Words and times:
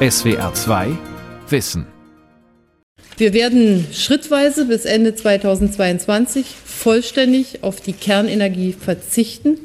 SWR 0.00 0.54
2 0.54 0.96
Wissen. 1.48 1.84
Wir 3.16 3.32
werden 3.32 3.84
schrittweise 3.92 4.66
bis 4.66 4.84
Ende 4.84 5.16
2022 5.16 6.54
vollständig 6.64 7.64
auf 7.64 7.80
die 7.80 7.94
Kernenergie 7.94 8.74
verzichten. 8.74 9.58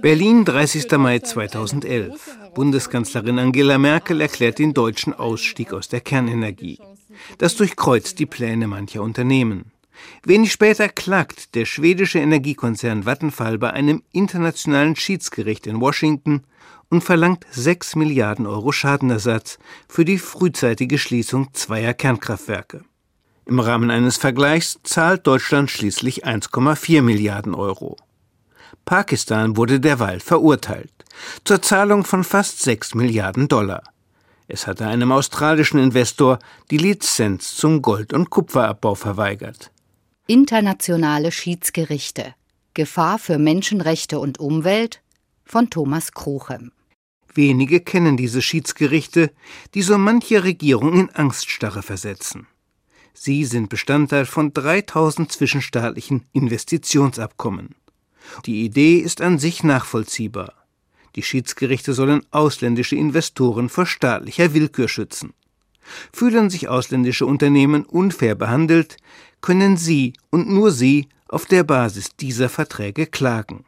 Berlin, 0.00 0.46
30. 0.46 0.90
Mai 0.92 1.18
2011. 1.18 2.38
Bundeskanzlerin 2.54 3.38
Angela 3.38 3.76
Merkel 3.76 4.22
erklärt 4.22 4.58
den 4.58 4.72
deutschen 4.72 5.12
Ausstieg 5.12 5.74
aus 5.74 5.88
der 5.88 6.00
Kernenergie. 6.00 6.78
Das 7.36 7.56
durchkreuzt 7.56 8.18
die 8.18 8.26
Pläne 8.26 8.68
mancher 8.68 9.02
Unternehmen. 9.02 9.66
Wenig 10.24 10.50
später 10.50 10.88
klagt 10.88 11.54
der 11.54 11.66
schwedische 11.66 12.20
Energiekonzern 12.20 13.04
Vattenfall 13.04 13.58
bei 13.58 13.70
einem 13.70 14.02
internationalen 14.12 14.96
Schiedsgericht 14.96 15.66
in 15.66 15.82
Washington 15.82 16.44
und 16.90 17.02
verlangt 17.02 17.44
6 17.50 17.96
Milliarden 17.96 18.46
Euro 18.46 18.72
Schadenersatz 18.72 19.58
für 19.88 20.04
die 20.04 20.18
frühzeitige 20.18 20.98
Schließung 20.98 21.52
zweier 21.52 21.94
Kernkraftwerke. 21.94 22.84
Im 23.46 23.60
Rahmen 23.60 23.90
eines 23.90 24.16
Vergleichs 24.16 24.78
zahlt 24.82 25.26
Deutschland 25.26 25.70
schließlich 25.70 26.26
1,4 26.26 27.02
Milliarden 27.02 27.54
Euro. 27.54 27.96
Pakistan 28.84 29.56
wurde 29.56 29.80
derweil 29.80 30.20
verurteilt 30.20 30.90
zur 31.44 31.62
Zahlung 31.62 32.04
von 32.04 32.24
fast 32.24 32.62
6 32.62 32.94
Milliarden 32.94 33.48
Dollar. 33.48 33.82
Es 34.48 34.66
hatte 34.66 34.86
einem 34.86 35.12
australischen 35.12 35.78
Investor 35.78 36.38
die 36.70 36.76
Lizenz 36.76 37.56
zum 37.56 37.82
Gold- 37.82 38.12
und 38.12 38.30
Kupferabbau 38.30 38.94
verweigert. 38.94 39.70
Internationale 40.26 41.32
Schiedsgerichte 41.32 42.34
Gefahr 42.74 43.18
für 43.20 43.38
Menschenrechte 43.38 44.18
und 44.18 44.40
Umwelt 44.40 45.00
von 45.44 45.70
Thomas 45.70 46.12
Krochem. 46.12 46.72
Wenige 47.34 47.80
kennen 47.80 48.16
diese 48.16 48.42
Schiedsgerichte, 48.42 49.30
die 49.74 49.82
so 49.82 49.98
manche 49.98 50.44
Regierung 50.44 50.94
in 50.94 51.10
Angststarre 51.10 51.82
versetzen. 51.82 52.46
Sie 53.12 53.44
sind 53.44 53.68
Bestandteil 53.68 54.26
von 54.26 54.52
3000 54.52 55.30
zwischenstaatlichen 55.30 56.26
Investitionsabkommen. 56.32 57.74
Die 58.46 58.64
Idee 58.64 58.98
ist 58.98 59.20
an 59.20 59.38
sich 59.38 59.62
nachvollziehbar. 59.62 60.54
Die 61.16 61.22
Schiedsgerichte 61.22 61.92
sollen 61.92 62.24
ausländische 62.30 62.96
Investoren 62.96 63.68
vor 63.68 63.86
staatlicher 63.86 64.54
Willkür 64.54 64.88
schützen. 64.88 65.32
Fühlen 66.12 66.50
sich 66.50 66.68
ausländische 66.68 67.26
Unternehmen 67.26 67.84
unfair 67.84 68.34
behandelt, 68.34 68.96
können 69.40 69.76
sie 69.76 70.14
und 70.30 70.48
nur 70.48 70.72
sie 70.72 71.08
auf 71.28 71.46
der 71.46 71.62
Basis 71.62 72.16
dieser 72.16 72.48
Verträge 72.48 73.06
klagen 73.06 73.64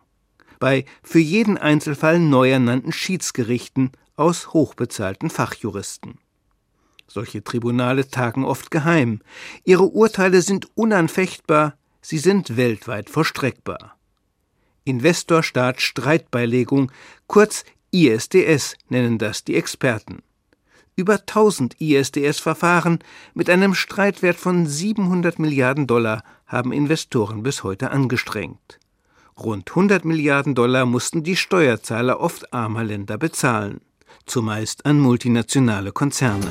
bei 0.59 0.87
für 1.03 1.19
jeden 1.19 1.59
Einzelfall 1.59 2.19
neu 2.19 2.51
ernannten 2.51 2.93
Schiedsgerichten 2.93 3.93
aus 4.17 4.53
hochbezahlten 4.53 5.31
Fachjuristen. 5.31 6.19
Solche 7.07 7.45
Tribunale 7.45 8.09
tagen 8.09 8.45
oft 8.45 8.71
geheim. 8.71 9.21
Ihre 9.65 9.85
Urteile 9.85 10.43
sind 10.43 10.69
unanfechtbar, 10.77 11.79
sie 12.01 12.19
sind 12.19 12.57
weltweit 12.57 13.11
vollstreckbar. 13.11 13.97
Investor-Staat-Streitbeilegung, 14.85 16.91
kurz 17.27 17.65
ISDS 17.91 18.77
nennen 18.89 19.19
das 19.19 19.45
die 19.45 19.57
Experten. 19.57 20.23
Über 20.97 21.21
1000 21.21 21.81
ISDS-Verfahren 21.81 22.99
mit 23.35 23.51
einem 23.51 23.75
Streitwert 23.75 24.37
von 24.37 24.67
700 24.67 25.39
Milliarden 25.39 25.87
Dollar 25.87 26.25
haben 26.47 26.73
Investoren 26.73 27.43
bis 27.43 27.63
heute 27.63 27.91
angestrengt. 27.91 28.79
Rund 29.39 29.69
100 29.69 30.07
Milliarden 30.07 30.55
Dollar 30.55 30.87
mussten 30.87 31.23
die 31.23 31.37
Steuerzahler 31.37 32.21
oft 32.21 32.55
armer 32.55 32.85
Länder 32.85 33.19
bezahlen, 33.19 33.83
zumeist 34.25 34.87
an 34.87 34.99
multinationale 34.99 35.93
Konzerne. 35.93 36.51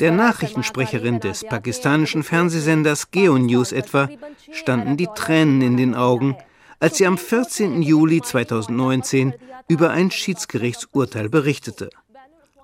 Der 0.00 0.12
Nachrichtensprecherin 0.12 1.20
des 1.20 1.44
pakistanischen 1.44 2.24
Fernsehsenders 2.24 3.12
Geo 3.12 3.38
News 3.38 3.70
etwa 3.70 4.08
standen 4.50 4.96
die 4.96 5.08
Tränen 5.14 5.62
in 5.62 5.76
den 5.76 5.94
Augen, 5.94 6.36
als 6.80 6.98
sie 6.98 7.06
am 7.06 7.16
14. 7.16 7.80
Juli 7.82 8.22
2019 8.22 9.34
über 9.68 9.90
ein 9.90 10.10
Schiedsgerichtsurteil 10.10 11.28
berichtete. 11.28 11.90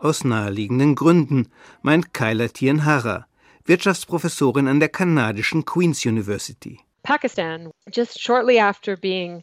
Aus 0.01 0.25
naheliegenden 0.25 0.97
Gründen, 0.97 1.49
meint 1.83 2.13
Kaila 2.13 2.49
Tienhara, 2.49 3.27
Wirtschaftsprofessorin 3.67 4.69
an 4.69 4.81
der 4.81 4.89
kanadischen 4.89 5.65
Queen's 5.65 6.05
University. 6.05 6.81
Pakistan, 7.03 7.71
just 7.93 8.21
shortly 8.21 8.61
after 8.61 8.97
being 8.97 9.43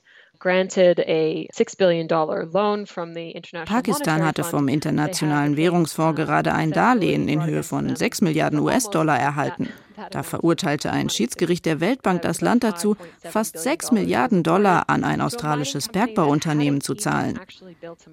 Pakistan 3.65 4.25
hatte 4.25 4.43
vom 4.43 4.67
Internationalen 4.67 5.55
Währungsfonds 5.55 6.17
gerade 6.17 6.53
ein 6.53 6.71
Darlehen 6.71 7.29
in 7.29 7.45
Höhe 7.45 7.63
von 7.63 7.95
6 7.95 8.21
Milliarden 8.21 8.59
US-Dollar 8.59 9.17
erhalten. 9.17 9.69
Da 10.11 10.23
verurteilte 10.23 10.91
ein 10.91 11.09
Schiedsgericht 11.09 11.65
der 11.65 11.79
Weltbank 11.79 12.21
das 12.21 12.41
Land 12.41 12.63
dazu, 12.63 12.95
fast 13.19 13.57
6 13.57 13.91
Milliarden 13.91 14.43
Dollar 14.43 14.89
an 14.89 15.03
ein 15.03 15.21
australisches 15.21 15.89
Bergbauunternehmen 15.89 16.81
zu 16.81 16.95
zahlen. 16.95 17.39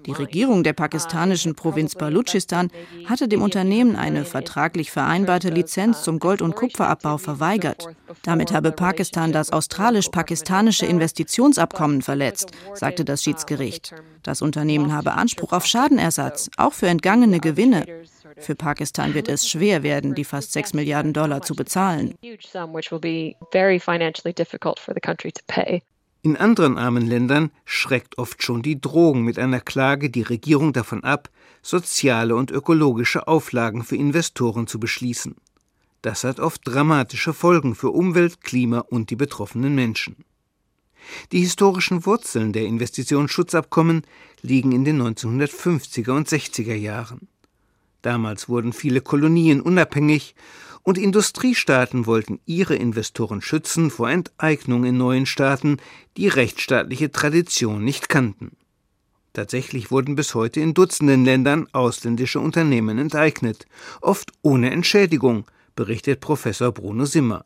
Die 0.05 0.11
Regierung 0.11 0.63
der 0.63 0.73
pakistanischen 0.73 1.55
Provinz 1.55 1.95
Baluchistan 1.95 2.69
hatte 3.05 3.27
dem 3.27 3.41
Unternehmen 3.41 3.95
eine 3.95 4.25
vertraglich 4.25 4.91
vereinbarte 4.91 5.49
Lizenz 5.49 6.03
zum 6.03 6.19
Gold- 6.19 6.41
und 6.41 6.55
Kupferabbau 6.55 7.17
verweigert. 7.17 7.87
Damit 8.23 8.51
habe 8.51 8.71
Pakistan 8.71 9.31
das 9.31 9.51
australisch-pakistanische 9.51 10.85
Investitionsabkommen 10.85 12.01
verletzt, 12.01 12.51
sagte 12.73 13.05
das 13.05 13.23
Schiedsgericht. 13.23 13.93
Das 14.23 14.41
Unternehmen 14.41 14.93
habe 14.93 15.13
Anspruch 15.13 15.51
auf 15.51 15.65
Schadenersatz, 15.65 16.49
auch 16.57 16.73
für 16.73 16.87
entgangene 16.87 17.39
Gewinne. 17.39 17.85
Für 18.37 18.55
Pakistan 18.55 19.13
wird 19.13 19.27
es 19.27 19.47
schwer 19.47 19.83
werden, 19.83 20.15
die 20.15 20.23
fast 20.23 20.53
6 20.53 20.73
Milliarden 20.73 21.13
Dollar 21.13 21.41
zu 21.41 21.55
bezahlen. 21.55 22.15
In 26.23 26.37
anderen 26.37 26.77
armen 26.77 27.07
Ländern 27.07 27.51
schreckt 27.65 28.17
oft 28.17 28.43
schon 28.43 28.61
die 28.61 28.79
Drohung 28.79 29.23
mit 29.23 29.39
einer 29.39 29.59
Klage 29.59 30.09
die 30.09 30.21
Regierung 30.21 30.71
davon 30.71 31.03
ab, 31.03 31.29
soziale 31.63 32.35
und 32.35 32.51
ökologische 32.51 33.27
Auflagen 33.27 33.83
für 33.83 33.95
Investoren 33.95 34.67
zu 34.67 34.79
beschließen. 34.79 35.35
Das 36.01 36.23
hat 36.23 36.39
oft 36.39 36.61
dramatische 36.65 37.33
Folgen 37.33 37.75
für 37.75 37.89
Umwelt, 37.89 38.41
Klima 38.41 38.79
und 38.79 39.09
die 39.09 39.15
betroffenen 39.15 39.75
Menschen. 39.75 40.15
Die 41.31 41.39
historischen 41.41 42.05
Wurzeln 42.05 42.53
der 42.53 42.65
Investitionsschutzabkommen 42.65 44.03
liegen 44.41 44.71
in 44.71 44.85
den 44.85 45.01
1950er 45.01 46.11
und 46.11 46.27
60er 46.27 46.75
Jahren. 46.75 47.27
Damals 48.01 48.49
wurden 48.49 48.73
viele 48.73 49.01
Kolonien 49.01 49.61
unabhängig 49.61 50.35
und 50.83 50.97
Industriestaaten 50.97 52.05
wollten 52.07 52.39
ihre 52.45 52.75
Investoren 52.75 53.41
schützen 53.41 53.91
vor 53.91 54.09
Enteignung 54.09 54.83
in 54.83 54.97
neuen 54.97 55.25
Staaten, 55.25 55.77
die 56.17 56.27
rechtsstaatliche 56.27 57.11
Tradition 57.11 57.83
nicht 57.83 58.09
kannten. 58.09 58.57
Tatsächlich 59.33 59.91
wurden 59.91 60.15
bis 60.15 60.35
heute 60.35 60.59
in 60.59 60.73
Dutzenden 60.73 61.23
Ländern 61.23 61.67
ausländische 61.71 62.39
Unternehmen 62.39 62.97
enteignet, 62.97 63.65
oft 64.01 64.31
ohne 64.41 64.71
Entschädigung, 64.71 65.45
berichtet 65.75 66.19
Professor 66.19 66.71
Bruno 66.71 67.05
Simmer. 67.05 67.45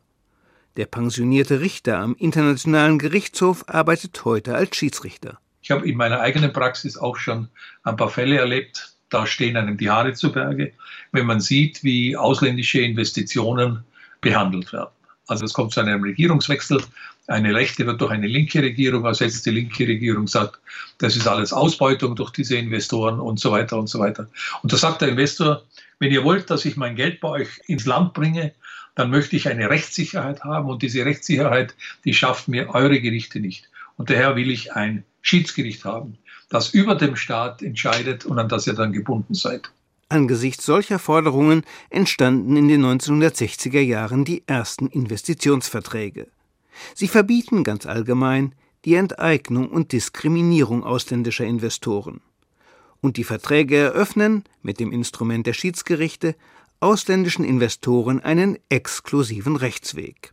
Der 0.76 0.86
pensionierte 0.86 1.60
Richter 1.60 1.98
am 1.98 2.16
Internationalen 2.16 2.98
Gerichtshof 2.98 3.64
arbeitet 3.68 4.24
heute 4.24 4.56
als 4.56 4.74
Schiedsrichter. 4.76 5.38
Ich 5.62 5.70
habe 5.70 5.88
in 5.88 5.96
meiner 5.96 6.20
eigenen 6.20 6.52
Praxis 6.52 6.96
auch 6.96 7.16
schon 7.16 7.48
ein 7.82 7.96
paar 7.96 8.10
Fälle 8.10 8.36
erlebt, 8.36 8.95
da 9.10 9.26
stehen 9.26 9.56
einem 9.56 9.76
die 9.76 9.90
Haare 9.90 10.12
zu 10.14 10.32
Berge, 10.32 10.72
wenn 11.12 11.26
man 11.26 11.40
sieht, 11.40 11.82
wie 11.84 12.16
ausländische 12.16 12.80
Investitionen 12.80 13.84
behandelt 14.20 14.72
werden. 14.72 14.90
Also 15.28 15.44
es 15.44 15.52
kommt 15.52 15.72
zu 15.72 15.80
einem 15.80 16.02
Regierungswechsel. 16.02 16.82
Eine 17.26 17.54
rechte 17.54 17.84
wird 17.86 18.00
durch 18.00 18.12
eine 18.12 18.28
linke 18.28 18.62
Regierung 18.62 19.04
ersetzt. 19.04 19.44
Die 19.46 19.50
linke 19.50 19.86
Regierung 19.86 20.28
sagt, 20.28 20.60
das 20.98 21.16
ist 21.16 21.26
alles 21.26 21.52
Ausbeutung 21.52 22.14
durch 22.14 22.30
diese 22.30 22.56
Investoren 22.56 23.18
und 23.18 23.40
so 23.40 23.50
weiter 23.50 23.78
und 23.78 23.88
so 23.88 23.98
weiter. 23.98 24.28
Und 24.62 24.72
da 24.72 24.76
sagt 24.76 25.02
der 25.02 25.08
Investor, 25.08 25.62
wenn 25.98 26.12
ihr 26.12 26.24
wollt, 26.24 26.50
dass 26.50 26.64
ich 26.64 26.76
mein 26.76 26.94
Geld 26.94 27.20
bei 27.20 27.28
euch 27.28 27.48
ins 27.66 27.86
Land 27.86 28.14
bringe, 28.14 28.52
dann 28.94 29.10
möchte 29.10 29.36
ich 29.36 29.48
eine 29.48 29.68
Rechtssicherheit 29.68 30.44
haben 30.44 30.68
und 30.68 30.82
diese 30.82 31.04
Rechtssicherheit, 31.04 31.74
die 32.04 32.14
schafft 32.14 32.48
mir 32.48 32.70
eure 32.70 33.00
Gerichte 33.00 33.40
nicht. 33.40 33.68
Und 33.96 34.10
daher 34.10 34.36
will 34.36 34.50
ich 34.50 34.74
ein 34.74 35.04
Schiedsgericht 35.22 35.84
haben, 35.84 36.18
das 36.48 36.70
über 36.70 36.94
dem 36.94 37.16
Staat 37.16 37.62
entscheidet 37.62 38.24
und 38.24 38.38
an 38.38 38.48
das 38.48 38.66
ihr 38.66 38.74
dann 38.74 38.92
gebunden 38.92 39.34
seid. 39.34 39.70
Angesichts 40.08 40.64
solcher 40.64 41.00
Forderungen 41.00 41.64
entstanden 41.90 42.56
in 42.56 42.68
den 42.68 42.84
1960er 42.84 43.80
Jahren 43.80 44.24
die 44.24 44.44
ersten 44.46 44.86
Investitionsverträge. 44.86 46.28
Sie 46.94 47.08
verbieten 47.08 47.64
ganz 47.64 47.86
allgemein 47.86 48.54
die 48.84 48.94
Enteignung 48.94 49.68
und 49.68 49.90
Diskriminierung 49.90 50.84
ausländischer 50.84 51.44
Investoren. 51.44 52.20
Und 53.00 53.16
die 53.16 53.24
Verträge 53.24 53.76
eröffnen, 53.76 54.44
mit 54.62 54.78
dem 54.78 54.92
Instrument 54.92 55.46
der 55.46 55.54
Schiedsgerichte, 55.54 56.36
ausländischen 56.78 57.44
Investoren 57.44 58.20
einen 58.20 58.58
exklusiven 58.68 59.56
Rechtsweg. 59.56 60.30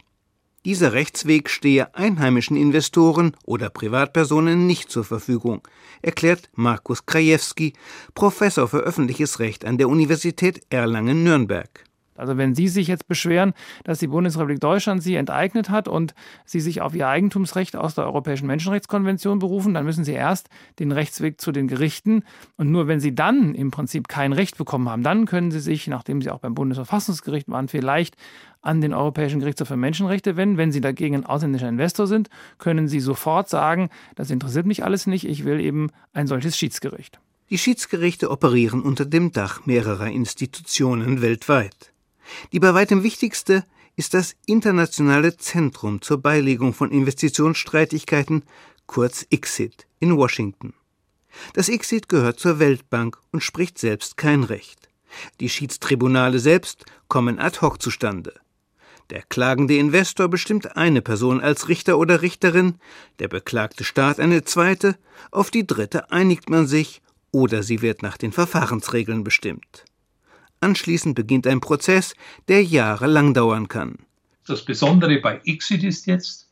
Dieser 0.66 0.94
Rechtsweg 0.94 1.50
stehe 1.50 1.94
einheimischen 1.94 2.56
Investoren 2.56 3.36
oder 3.44 3.70
Privatpersonen 3.70 4.66
nicht 4.66 4.90
zur 4.90 5.04
Verfügung, 5.04 5.68
erklärt 6.02 6.50
Markus 6.54 7.06
Krajewski, 7.06 7.74
Professor 8.16 8.70
für 8.70 8.80
öffentliches 8.80 9.40
Recht 9.40 9.66
an 9.66 9.78
der 9.78 9.90
Universität 9.90 10.62
Erlangen-Nürnberg. 10.70 11.84
Also 12.16 12.38
wenn 12.38 12.56
Sie 12.56 12.68
sich 12.68 12.88
jetzt 12.88 13.08
beschweren, 13.08 13.54
dass 13.84 14.00
die 14.00 14.08
Bundesrepublik 14.08 14.60
Deutschland 14.60 15.04
Sie 15.04 15.16
enteignet 15.16 15.70
hat 15.70 15.88
und 15.88 16.14
Sie 16.46 16.60
sich 16.60 16.82
auf 16.82 16.96
Ihr 16.96 17.08
Eigentumsrecht 17.08 17.76
aus 17.76 17.96
der 17.96 18.06
Europäischen 18.06 18.48
Menschenrechtskonvention 18.48 19.40
berufen, 19.40 19.74
dann 19.74 19.86
müssen 19.86 20.04
Sie 20.04 20.14
erst 20.14 20.50
den 20.80 20.92
Rechtsweg 20.92 21.40
zu 21.40 21.52
den 21.52 21.68
Gerichten. 21.68 22.24
Und 22.58 22.72
nur 22.72 22.88
wenn 22.88 23.00
Sie 23.00 23.16
dann 23.16 23.56
im 23.56 23.72
Prinzip 23.72 24.08
kein 24.08 24.34
Recht 24.34 24.58
bekommen 24.58 24.90
haben, 24.90 25.04
dann 25.04 25.26
können 25.26 25.52
Sie 25.52 25.60
sich, 25.60 25.88
nachdem 25.88 26.22
Sie 26.22 26.30
auch 26.30 26.40
beim 26.40 26.54
Bundesverfassungsgericht 26.54 27.50
waren, 27.50 27.68
vielleicht 27.68 28.16
an 28.62 28.82
den 28.82 28.94
Europäischen 28.94 29.40
Gerichtshof 29.40 29.68
für 29.68 29.78
Menschenrechte 29.78 30.38
wenden. 30.38 30.58
Wenn 30.58 30.72
Sie 30.72 30.82
dagegen 30.82 31.16
ein 31.16 31.26
ausländischer 31.26 31.70
Investor 31.70 32.08
sind, 32.08 32.30
können 32.58 32.88
Sie 32.88 33.00
sofort 33.00 33.50
sagen, 33.50 33.90
das 34.16 34.32
interessiert 34.32 34.66
mich 34.66 34.84
alles 34.84 35.06
nicht, 35.06 35.28
ich 35.28 35.46
will 35.46 35.60
eben 35.60 35.90
ein 36.14 36.28
solches 36.28 36.58
Schiedsgericht. 36.58 37.20
Die 37.50 37.58
Schiedsgerichte 37.58 38.32
operieren 38.32 38.82
unter 38.82 39.06
dem 39.06 39.32
Dach 39.32 39.66
mehrerer 39.66 40.08
Institutionen 40.08 41.22
weltweit. 41.22 41.93
Die 42.52 42.60
bei 42.60 42.74
weitem 42.74 43.04
wichtigste 43.04 43.66
ist 43.96 44.14
das 44.14 44.36
Internationale 44.46 45.38
Zentrum 45.38 46.02
zur 46.02 46.20
Beilegung 46.20 46.74
von 46.74 46.92
Investitionsstreitigkeiten, 46.92 48.44
kurz 48.88 49.26
ICSID, 49.30 49.88
in 50.00 50.18
Washington. 50.18 50.74
Das 51.54 51.70
ICSID 51.70 52.10
gehört 52.10 52.40
zur 52.40 52.60
Weltbank 52.60 53.18
und 53.32 53.42
spricht 53.42 53.78
selbst 53.78 54.18
kein 54.18 54.44
Recht. 54.44 54.90
Die 55.40 55.50
Schiedstribunale 55.50 56.40
selbst 56.40 56.86
kommen 57.08 57.40
ad 57.40 57.62
hoc 57.62 57.82
zustande. 57.82 58.34
Der 59.10 59.22
klagende 59.22 59.78
Investor 59.78 60.28
bestimmt 60.28 60.76
eine 60.76 61.02
Person 61.02 61.42
als 61.42 61.68
Richter 61.68 61.98
oder 61.98 62.22
Richterin, 62.22 62.76
der 63.20 63.28
beklagte 63.28 63.84
Staat 63.84 64.20
eine 64.20 64.44
zweite, 64.44 64.98
auf 65.30 65.52
die 65.52 65.68
dritte 65.68 66.12
einigt 66.12 66.50
man 66.50 66.68
sich 66.68 67.02
oder 67.32 67.64
sie 67.64 67.82
wird 67.82 68.02
nach 68.02 68.18
den 68.18 68.32
Verfahrensregeln 68.32 69.24
bestimmt. 69.24 69.86
Anschließend 70.64 71.14
beginnt 71.14 71.46
ein 71.46 71.60
Prozess, 71.60 72.16
der 72.48 72.64
jahrelang 72.64 73.34
dauern 73.34 73.68
kann. 73.68 73.98
Das 74.48 74.64
Besondere 74.64 75.20
bei 75.20 75.42
Exit 75.44 75.84
ist 75.84 76.06
jetzt, 76.06 76.50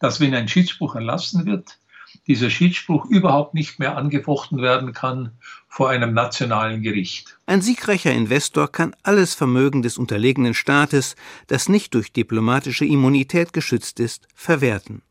dass 0.00 0.18
wenn 0.18 0.34
ein 0.34 0.48
Schiedsspruch 0.48 0.96
erlassen 0.96 1.46
wird, 1.46 1.78
dieser 2.26 2.50
Schiedsspruch 2.50 3.06
überhaupt 3.06 3.54
nicht 3.54 3.78
mehr 3.78 3.96
angefochten 3.96 4.60
werden 4.60 4.92
kann 4.92 5.30
vor 5.68 5.90
einem 5.90 6.12
nationalen 6.12 6.82
Gericht. 6.82 7.38
Ein 7.46 7.62
siegreicher 7.62 8.12
Investor 8.12 8.70
kann 8.70 8.96
alles 9.04 9.34
Vermögen 9.34 9.82
des 9.82 9.96
unterlegenen 9.96 10.54
Staates, 10.54 11.14
das 11.46 11.68
nicht 11.68 11.94
durch 11.94 12.12
diplomatische 12.12 12.84
Immunität 12.84 13.52
geschützt 13.52 14.00
ist, 14.00 14.26
verwerten. 14.34 15.02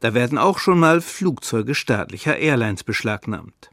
Da 0.00 0.12
werden 0.12 0.36
auch 0.36 0.58
schon 0.58 0.78
mal 0.78 1.00
Flugzeuge 1.00 1.74
staatlicher 1.74 2.36
Airlines 2.36 2.84
beschlagnahmt. 2.84 3.70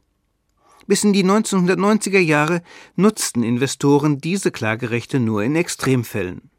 Bis 0.86 1.04
in 1.04 1.12
die 1.12 1.24
1990er 1.24 2.18
Jahre 2.18 2.62
nutzten 2.96 3.42
Investoren 3.42 4.18
diese 4.18 4.50
Klagerechte 4.50 5.18
nur 5.20 5.42
in 5.42 5.56
Extremfällen. 5.56 6.50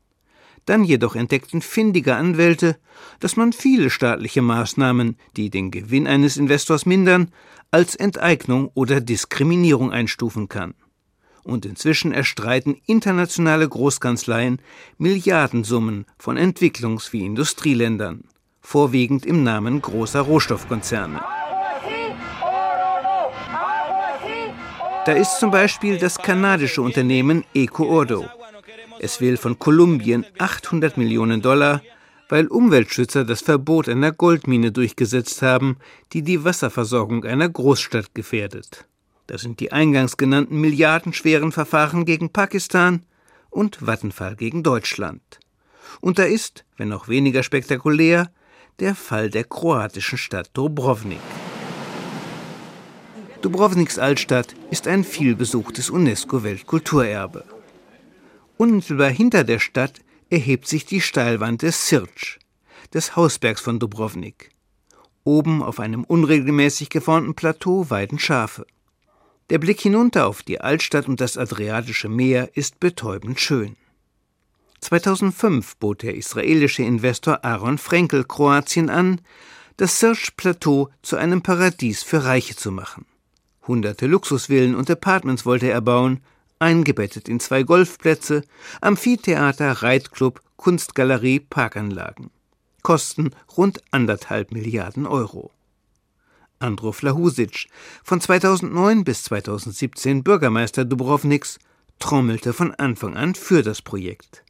Dann 0.65 0.83
jedoch 0.83 1.15
entdeckten 1.15 1.61
findige 1.61 2.15
Anwälte, 2.15 2.77
dass 3.19 3.37
man 3.37 3.53
viele 3.53 3.91
staatliche 3.91 4.41
Maßnahmen, 4.41 5.15
die 5.37 5.51
den 5.51 5.69
Gewinn 5.69 6.07
eines 6.07 6.37
Investors 6.37 6.87
mindern, 6.87 7.31
als 7.69 7.95
Enteignung 7.95 8.71
oder 8.73 8.99
Diskriminierung 8.99 9.91
einstufen 9.91 10.49
kann. 10.49 10.73
Und 11.43 11.67
inzwischen 11.67 12.11
erstreiten 12.11 12.75
internationale 12.87 13.69
Großkanzleien 13.69 14.59
Milliardensummen 14.97 16.05
von 16.17 16.37
Entwicklungs- 16.37 17.13
wie 17.13 17.23
Industrieländern, 17.23 18.23
vorwiegend 18.61 19.27
im 19.27 19.43
Namen 19.43 19.79
großer 19.79 20.21
Rohstoffkonzerne. 20.21 21.21
Da 25.05 25.11
ist 25.11 25.39
zum 25.39 25.51
Beispiel 25.51 25.99
das 25.99 26.17
kanadische 26.17 26.81
Unternehmen 26.81 27.43
EcoOrdo. 27.53 28.25
Es 28.99 29.21
will 29.21 29.37
von 29.37 29.59
Kolumbien 29.59 30.25
800 30.39 30.97
Millionen 30.97 31.43
Dollar, 31.43 31.81
weil 32.27 32.47
Umweltschützer 32.47 33.23
das 33.23 33.41
Verbot 33.41 33.87
einer 33.87 34.11
Goldmine 34.11 34.71
durchgesetzt 34.71 35.43
haben, 35.43 35.77
die 36.11 36.23
die 36.23 36.43
Wasserversorgung 36.43 37.23
einer 37.23 37.47
Großstadt 37.47 38.15
gefährdet. 38.15 38.85
Das 39.27 39.41
sind 39.41 39.59
die 39.59 39.71
eingangs 39.71 40.17
genannten 40.17 40.59
milliardenschweren 40.59 41.51
Verfahren 41.51 42.05
gegen 42.05 42.31
Pakistan 42.31 43.05
und 43.51 43.85
Vattenfall 43.85 44.35
gegen 44.35 44.63
Deutschland. 44.63 45.39
Und 46.01 46.17
da 46.17 46.23
ist, 46.23 46.65
wenn 46.77 46.91
auch 46.91 47.07
weniger 47.07 47.43
spektakulär, 47.43 48.31
der 48.79 48.95
Fall 48.95 49.29
der 49.29 49.43
kroatischen 49.43 50.17
Stadt 50.17 50.49
Dubrovnik. 50.53 51.19
Dubrovniks 53.41 53.99
Altstadt 53.99 54.55
ist 54.71 54.87
ein 54.87 55.03
vielbesuchtes 55.03 55.89
UNESCO-Weltkulturerbe. 55.89 57.45
Unmittelbar 58.57 59.09
hinter 59.09 59.43
der 59.43 59.59
Stadt 59.59 59.99
erhebt 60.29 60.67
sich 60.67 60.85
die 60.85 61.01
Steilwand 61.01 61.61
des 61.61 61.87
Sirch, 61.87 62.39
des 62.93 63.15
Hausbergs 63.15 63.61
von 63.61 63.79
Dubrovnik. 63.79 64.51
Oben 65.23 65.61
auf 65.61 65.79
einem 65.79 66.03
unregelmäßig 66.03 66.89
geformten 66.89 67.35
Plateau 67.35 67.89
weiden 67.89 68.19
Schafe. 68.19 68.65
Der 69.49 69.59
Blick 69.59 69.81
hinunter 69.81 70.27
auf 70.27 70.41
die 70.41 70.61
Altstadt 70.61 71.07
und 71.07 71.21
das 71.21 71.37
Adriatische 71.37 72.09
Meer 72.09 72.55
ist 72.55 72.79
betäubend 72.79 73.39
schön. 73.39 73.75
2005 74.81 75.77
bot 75.77 76.03
der 76.03 76.15
israelische 76.15 76.83
Investor 76.83 77.43
Aaron 77.43 77.77
Frenkel 77.77 78.23
Kroatien 78.23 78.89
an, 78.89 79.21
das 79.77 79.99
Sirch-Plateau 79.99 80.89
zu 81.01 81.17
einem 81.17 81.41
Paradies 81.41 82.01
für 82.01 82.23
Reiche 82.23 82.55
zu 82.55 82.71
machen. 82.71 83.05
Hunderte 83.67 84.07
Luxusvillen 84.07 84.75
und 84.75 84.89
Apartments 84.89 85.45
wollte 85.45 85.69
er 85.69 85.81
bauen, 85.81 86.21
eingebettet 86.59 87.27
in 87.27 87.39
zwei 87.39 87.63
Golfplätze, 87.63 88.43
Amphitheater, 88.81 89.71
Reitclub, 89.71 90.41
Kunstgalerie, 90.55 91.39
Parkanlagen. 91.39 92.31
Kosten 92.81 93.31
rund 93.57 93.81
anderthalb 93.91 94.51
Milliarden 94.51 95.07
Euro. 95.07 95.51
Andro 96.59 96.91
Flahusic, 96.91 97.67
von 98.03 98.21
2009 98.21 99.03
bis 99.03 99.23
2017 99.23 100.23
Bürgermeister 100.23 100.85
Dubrovniks, 100.85 101.59
trommelte 101.99 102.53
von 102.53 102.73
Anfang 102.75 103.15
an 103.17 103.35
für 103.35 103.63
das 103.63 103.81
Projekt. 103.81 104.43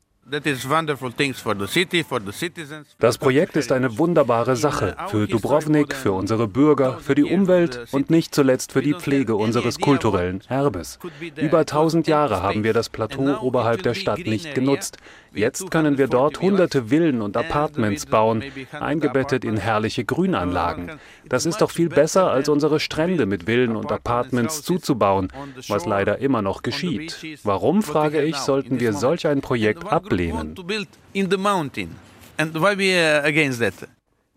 Das 3.00 3.18
Projekt 3.20 3.56
ist 3.56 3.72
eine 3.72 3.98
wunderbare 4.00 4.56
Sache 4.56 4.98
für 5.10 5.28
Dubrovnik, 5.28 5.94
für 5.94 6.14
unsere 6.14 6.48
Bürger, 6.48 6.98
für 6.98 7.14
die 7.14 7.26
Umwelt 7.26 7.86
und 7.92 8.10
nicht 8.10 8.34
zuletzt 8.34 8.72
für 8.72 8.82
die 8.82 8.96
Pflege 8.96 9.36
unseres 9.36 9.80
kulturellen 9.80 10.42
Erbes. 10.48 10.98
Über 11.36 11.60
1000 11.60 12.08
Jahre 12.08 12.42
haben 12.42 12.64
wir 12.64 12.74
das 12.74 12.90
Plateau 12.90 13.40
oberhalb 13.40 13.84
der 13.84 13.94
Stadt 13.94 14.26
nicht 14.26 14.56
genutzt. 14.56 14.98
Jetzt 15.36 15.70
können 15.70 15.98
wir 15.98 16.08
dort 16.08 16.42
hunderte 16.42 16.86
Villen 16.86 17.22
und 17.22 17.38
Apartments 17.38 18.06
bauen, 18.06 18.44
eingebettet 18.72 19.44
in 19.46 19.58
herrliche 19.58 20.06
Grünanlagen. 20.06 20.92
Das 21.28 21.46
ist 21.46 21.62
doch 21.62 21.72
viel 21.72 21.90
besser, 21.90 22.32
als 22.32 22.50
unsere 22.50 22.80
Strände 22.80 23.26
mit 23.26 23.44
Villen 23.44 23.76
und 23.76 23.92
Apartments 23.92 24.64
zuzubauen, 24.64 25.32
was 25.68 25.86
leider 25.86 26.20
immer 26.20 26.42
noch 26.42 26.62
geschieht. 26.62 27.40
Warum, 27.44 27.84
frage 27.84 28.24
ich, 28.24 28.38
sollten 28.38 28.80
wir 28.80 28.94
solch 28.94 29.28
ein 29.28 29.42
Projekt 29.42 29.86
ablehnen? 29.92 30.56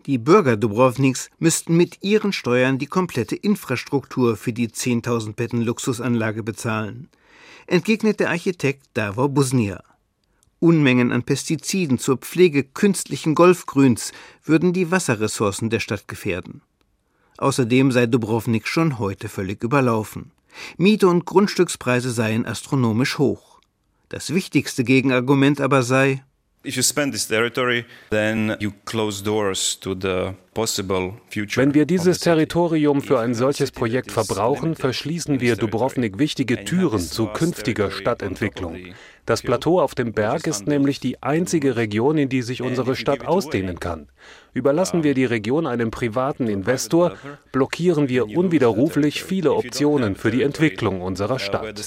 Die 0.06 0.18
Bürger 0.18 0.56
Dubrovniks 0.56 1.28
müssten 1.38 1.76
mit 1.76 2.02
ihren 2.02 2.32
Steuern 2.32 2.78
die 2.78 2.86
komplette 2.86 3.36
Infrastruktur 3.36 4.36
für 4.36 4.52
die 4.54 4.68
10.000 4.68 5.34
Betten 5.34 5.60
Luxusanlage 5.60 6.42
bezahlen, 6.42 7.08
entgegnet 7.66 8.18
der 8.18 8.30
Architekt 8.30 8.86
Davor 8.94 9.28
Busnia. 9.28 9.82
Unmengen 10.60 11.12
an 11.12 11.22
Pestiziden 11.22 11.98
zur 11.98 12.18
Pflege 12.18 12.64
künstlichen 12.64 13.34
Golfgrüns 13.34 14.12
würden 14.44 14.72
die 14.72 14.90
Wasserressourcen 14.90 15.70
der 15.70 15.80
Stadt 15.80 16.08
gefährden. 16.08 16.62
Außerdem 17.36 17.92
sei 17.92 18.06
Dubrovnik 18.06 18.66
schon 18.66 18.98
heute 18.98 19.28
völlig 19.28 19.62
überlaufen. 19.62 20.32
Miete 20.76 21.06
und 21.06 21.24
Grundstückspreise 21.24 22.10
seien 22.10 22.44
astronomisch 22.44 23.18
hoch. 23.18 23.60
Das 24.08 24.34
wichtigste 24.34 24.82
Gegenargument 24.82 25.60
aber 25.60 25.84
sei, 25.84 26.24
wenn 26.64 26.74
wir 31.74 31.86
dieses 31.86 32.18
Territorium 32.18 33.00
für 33.00 33.20
ein 33.20 33.34
solches 33.34 33.70
Projekt 33.70 34.10
verbrauchen, 34.10 34.74
verschließen 34.74 35.40
wir 35.40 35.54
Dubrovnik 35.54 36.18
wichtige 36.18 36.64
Türen 36.64 36.98
zu 36.98 37.28
künftiger 37.28 37.92
Stadtentwicklung. 37.92 38.76
Das 39.28 39.42
Plateau 39.42 39.78
auf 39.78 39.94
dem 39.94 40.14
Berg 40.14 40.46
ist 40.46 40.66
nämlich 40.66 41.00
die 41.00 41.22
einzige 41.22 41.76
Region, 41.76 42.16
in 42.16 42.30
die 42.30 42.40
sich 42.40 42.62
unsere 42.62 42.96
Stadt 42.96 43.26
ausdehnen 43.26 43.78
kann. 43.78 44.08
Überlassen 44.54 45.02
wir 45.02 45.12
die 45.12 45.26
Region 45.26 45.66
einem 45.66 45.90
privaten 45.90 46.46
Investor, 46.46 47.12
blockieren 47.52 48.08
wir 48.08 48.26
unwiderruflich 48.26 49.22
viele 49.22 49.52
Optionen 49.52 50.16
für 50.16 50.30
die 50.30 50.40
Entwicklung 50.40 51.02
unserer 51.02 51.38
Stadt. 51.38 51.78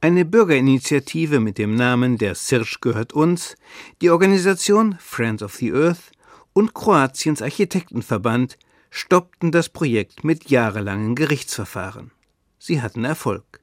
Eine 0.00 0.24
Bürgerinitiative 0.24 1.40
mit 1.40 1.58
dem 1.58 1.74
Namen 1.74 2.18
Der 2.18 2.34
Sirsch 2.36 2.80
gehört 2.80 3.12
uns, 3.12 3.56
die 4.00 4.10
Organisation 4.10 4.96
Friends 5.00 5.42
of 5.42 5.54
the 5.56 5.72
Earth 5.72 6.12
und 6.52 6.72
Kroatiens 6.72 7.42
Architektenverband 7.42 8.58
stoppten 8.90 9.52
das 9.52 9.68
Projekt 9.68 10.24
mit 10.24 10.50
jahrelangen 10.50 11.14
Gerichtsverfahren. 11.14 12.10
Sie 12.58 12.82
hatten 12.82 13.04
Erfolg. 13.04 13.60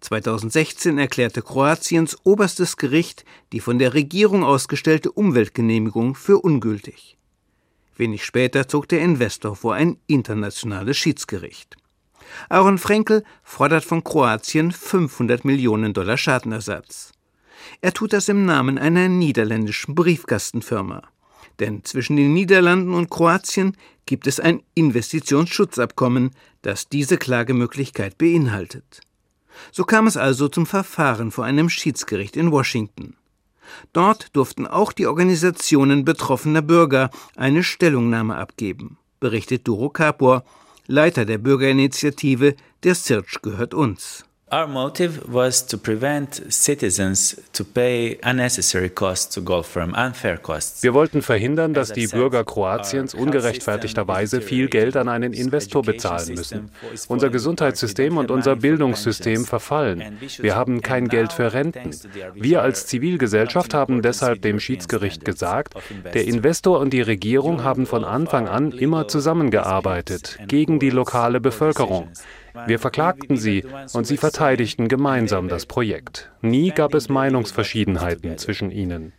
2016 0.00 0.98
erklärte 0.98 1.40
Kroatiens 1.40 2.18
oberstes 2.24 2.76
Gericht 2.76 3.24
die 3.52 3.60
von 3.60 3.78
der 3.78 3.94
Regierung 3.94 4.44
ausgestellte 4.44 5.10
Umweltgenehmigung 5.10 6.14
für 6.14 6.38
ungültig. 6.38 7.16
Wenig 7.96 8.24
später 8.24 8.68
zog 8.68 8.88
der 8.88 9.00
Investor 9.00 9.56
vor 9.56 9.74
ein 9.74 9.96
internationales 10.06 10.98
Schiedsgericht. 10.98 11.76
Aaron 12.48 12.78
Frenkel 12.78 13.22
fordert 13.42 13.84
von 13.84 14.02
Kroatien 14.02 14.72
500 14.72 15.44
Millionen 15.44 15.92
Dollar 15.94 16.18
Schadenersatz. 16.18 17.12
Er 17.80 17.94
tut 17.94 18.12
das 18.12 18.28
im 18.28 18.44
Namen 18.44 18.78
einer 18.78 19.08
niederländischen 19.08 19.94
Briefkastenfirma. 19.94 21.02
Denn 21.60 21.84
zwischen 21.84 22.16
den 22.16 22.32
Niederlanden 22.32 22.94
und 22.94 23.10
Kroatien 23.10 23.76
gibt 24.06 24.26
es 24.26 24.40
ein 24.40 24.62
Investitionsschutzabkommen, 24.74 26.30
das 26.62 26.88
diese 26.88 27.16
Klagemöglichkeit 27.16 28.18
beinhaltet. 28.18 29.00
So 29.70 29.84
kam 29.84 30.06
es 30.06 30.16
also 30.16 30.48
zum 30.48 30.66
Verfahren 30.66 31.30
vor 31.30 31.44
einem 31.44 31.68
Schiedsgericht 31.68 32.36
in 32.36 32.50
Washington. 32.50 33.16
Dort 33.92 34.34
durften 34.36 34.66
auch 34.66 34.92
die 34.92 35.06
Organisationen 35.06 36.04
betroffener 36.04 36.62
Bürger 36.62 37.10
eine 37.36 37.62
Stellungnahme 37.62 38.36
abgeben, 38.36 38.98
berichtet 39.20 39.66
Duro 39.66 39.90
Kapor, 39.90 40.44
Leiter 40.86 41.24
der 41.24 41.38
Bürgerinitiative 41.38 42.56
Der 42.82 42.94
Search 42.94 43.40
gehört 43.40 43.72
uns. 43.72 44.26
Our 44.54 44.68
motive 44.68 45.22
was 45.26 45.66
to 45.66 45.76
prevent 45.76 46.40
citizens 46.48 47.42
to 47.54 47.64
pay 47.64 48.18
unnecessary 48.22 48.88
costs 48.88 49.34
to 49.34 49.62
firm, 49.64 49.94
unfair 49.94 50.38
costs. 50.38 50.84
Wir 50.84 50.94
wollten 50.94 51.22
verhindern, 51.22 51.74
dass 51.74 51.92
die 51.92 52.06
Bürger 52.06 52.44
Kroatiens 52.44 53.14
ungerechtfertigterweise 53.14 54.40
viel 54.40 54.68
Geld 54.68 54.96
an 54.96 55.08
einen 55.08 55.32
Investor 55.32 55.82
bezahlen 55.82 56.34
müssen. 56.36 56.70
Unser 57.08 57.30
Gesundheitssystem 57.30 58.16
und 58.16 58.30
unser 58.30 58.54
Bildungssystem 58.54 59.44
verfallen. 59.44 60.18
Wir 60.38 60.54
haben 60.54 60.82
kein 60.82 61.08
Geld 61.08 61.32
für 61.32 61.52
Renten. 61.52 61.90
Wir 62.34 62.62
als 62.62 62.86
Zivilgesellschaft 62.86 63.74
haben 63.74 64.02
deshalb 64.02 64.42
dem 64.42 64.60
Schiedsgericht 64.60 65.24
gesagt, 65.24 65.74
der 66.12 66.28
Investor 66.28 66.78
und 66.78 66.90
die 66.90 67.02
Regierung 67.02 67.64
haben 67.64 67.86
von 67.86 68.04
Anfang 68.04 68.46
an 68.46 68.70
immer 68.70 69.08
zusammengearbeitet 69.08 70.38
gegen 70.46 70.78
die 70.78 70.90
lokale 70.90 71.40
Bevölkerung. 71.40 72.08
Wir 72.66 72.78
verklagten 72.78 73.36
sie 73.36 73.64
und 73.92 74.06
sie 74.06 74.16
verteidigten 74.16 74.88
gemeinsam 74.88 75.48
das 75.48 75.66
Projekt. 75.66 76.30
Nie 76.40 76.70
gab 76.70 76.94
es 76.94 77.08
Meinungsverschiedenheiten 77.08 78.38
zwischen 78.38 78.70
ihnen. 78.70 79.12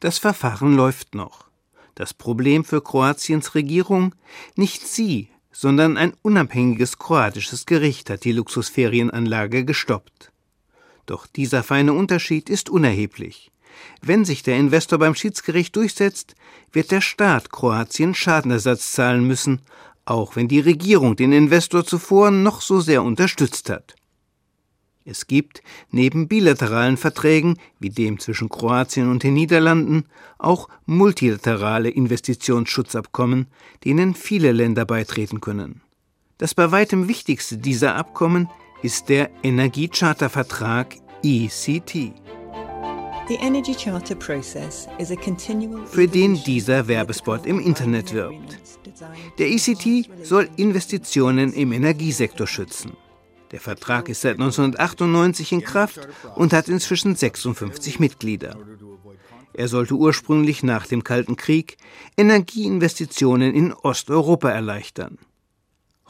Das 0.00 0.18
Verfahren 0.18 0.74
läuft 0.74 1.14
noch. 1.14 1.48
Das 1.94 2.14
Problem 2.14 2.64
für 2.64 2.82
Kroatiens 2.82 3.54
Regierung? 3.54 4.14
Nicht 4.56 4.86
sie, 4.86 5.28
sondern 5.52 5.96
ein 5.96 6.14
unabhängiges 6.22 6.98
kroatisches 6.98 7.66
Gericht 7.66 8.10
hat 8.10 8.24
die 8.24 8.32
Luxusferienanlage 8.32 9.64
gestoppt. 9.64 10.32
Doch 11.06 11.26
dieser 11.26 11.62
feine 11.62 11.94
Unterschied 11.94 12.50
ist 12.50 12.70
unerheblich. 12.70 13.50
Wenn 14.00 14.24
sich 14.24 14.42
der 14.42 14.56
Investor 14.56 14.98
beim 14.98 15.14
Schiedsgericht 15.14 15.74
durchsetzt, 15.76 16.34
wird 16.72 16.90
der 16.90 17.00
Staat 17.00 17.50
Kroatien 17.50 18.14
Schadenersatz 18.14 18.92
zahlen 18.92 19.26
müssen, 19.26 19.60
auch 20.04 20.36
wenn 20.36 20.48
die 20.48 20.60
Regierung 20.60 21.16
den 21.16 21.32
Investor 21.32 21.84
zuvor 21.84 22.30
noch 22.30 22.60
so 22.60 22.80
sehr 22.80 23.02
unterstützt 23.02 23.70
hat. 23.70 23.94
Es 25.04 25.26
gibt 25.26 25.62
neben 25.90 26.28
bilateralen 26.28 26.98
Verträgen 26.98 27.56
wie 27.80 27.88
dem 27.88 28.18
zwischen 28.18 28.50
Kroatien 28.50 29.10
und 29.10 29.22
den 29.22 29.34
Niederlanden 29.34 30.04
auch 30.38 30.68
multilaterale 30.84 31.88
Investitionsschutzabkommen, 31.88 33.46
denen 33.84 34.14
viele 34.14 34.52
Länder 34.52 34.84
beitreten 34.84 35.40
können. 35.40 35.80
Das 36.36 36.54
bei 36.54 36.70
weitem 36.72 37.08
wichtigste 37.08 37.56
dieser 37.56 37.96
Abkommen 37.96 38.50
ist 38.82 39.08
der 39.08 39.30
Energiechartervertrag 39.42 40.94
ECT 41.24 42.12
für 45.86 46.08
den 46.08 46.42
dieser 46.42 46.88
Werbespot 46.88 47.44
im 47.44 47.60
Internet 47.60 48.14
wirbt. 48.14 48.58
Der 49.38 49.48
ECT 49.50 50.08
soll 50.22 50.48
Investitionen 50.56 51.52
im 51.52 51.72
Energiesektor 51.72 52.46
schützen. 52.46 52.96
Der 53.50 53.60
Vertrag 53.60 54.08
ist 54.08 54.22
seit 54.22 54.34
1998 54.34 55.52
in 55.52 55.60
Kraft 55.62 56.08
und 56.36 56.54
hat 56.54 56.68
inzwischen 56.68 57.14
56 57.14 58.00
Mitglieder. 58.00 58.56
Er 59.52 59.68
sollte 59.68 59.94
ursprünglich 59.94 60.62
nach 60.62 60.86
dem 60.86 61.04
Kalten 61.04 61.36
Krieg 61.36 61.76
Energieinvestitionen 62.16 63.54
in 63.54 63.72
Osteuropa 63.74 64.50
erleichtern. 64.50 65.18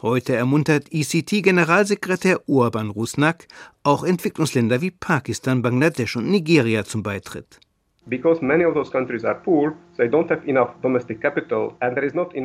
Heute 0.00 0.36
ermuntert 0.36 0.92
ECT-Generalsekretär 0.92 2.48
Urban 2.48 2.90
Rusnak 2.90 3.48
auch 3.82 4.04
Entwicklungsländer 4.04 4.80
wie 4.80 4.92
Pakistan, 4.92 5.60
Bangladesch 5.60 6.14
und 6.14 6.30
Nigeria 6.30 6.84
zum 6.84 7.02
Beitritt. 7.02 7.58
Because 8.06 8.40
many 8.44 8.64
of 8.64 8.74
those 8.74 8.92
countries 8.92 9.24
are 9.24 9.34
poor, 9.34 9.74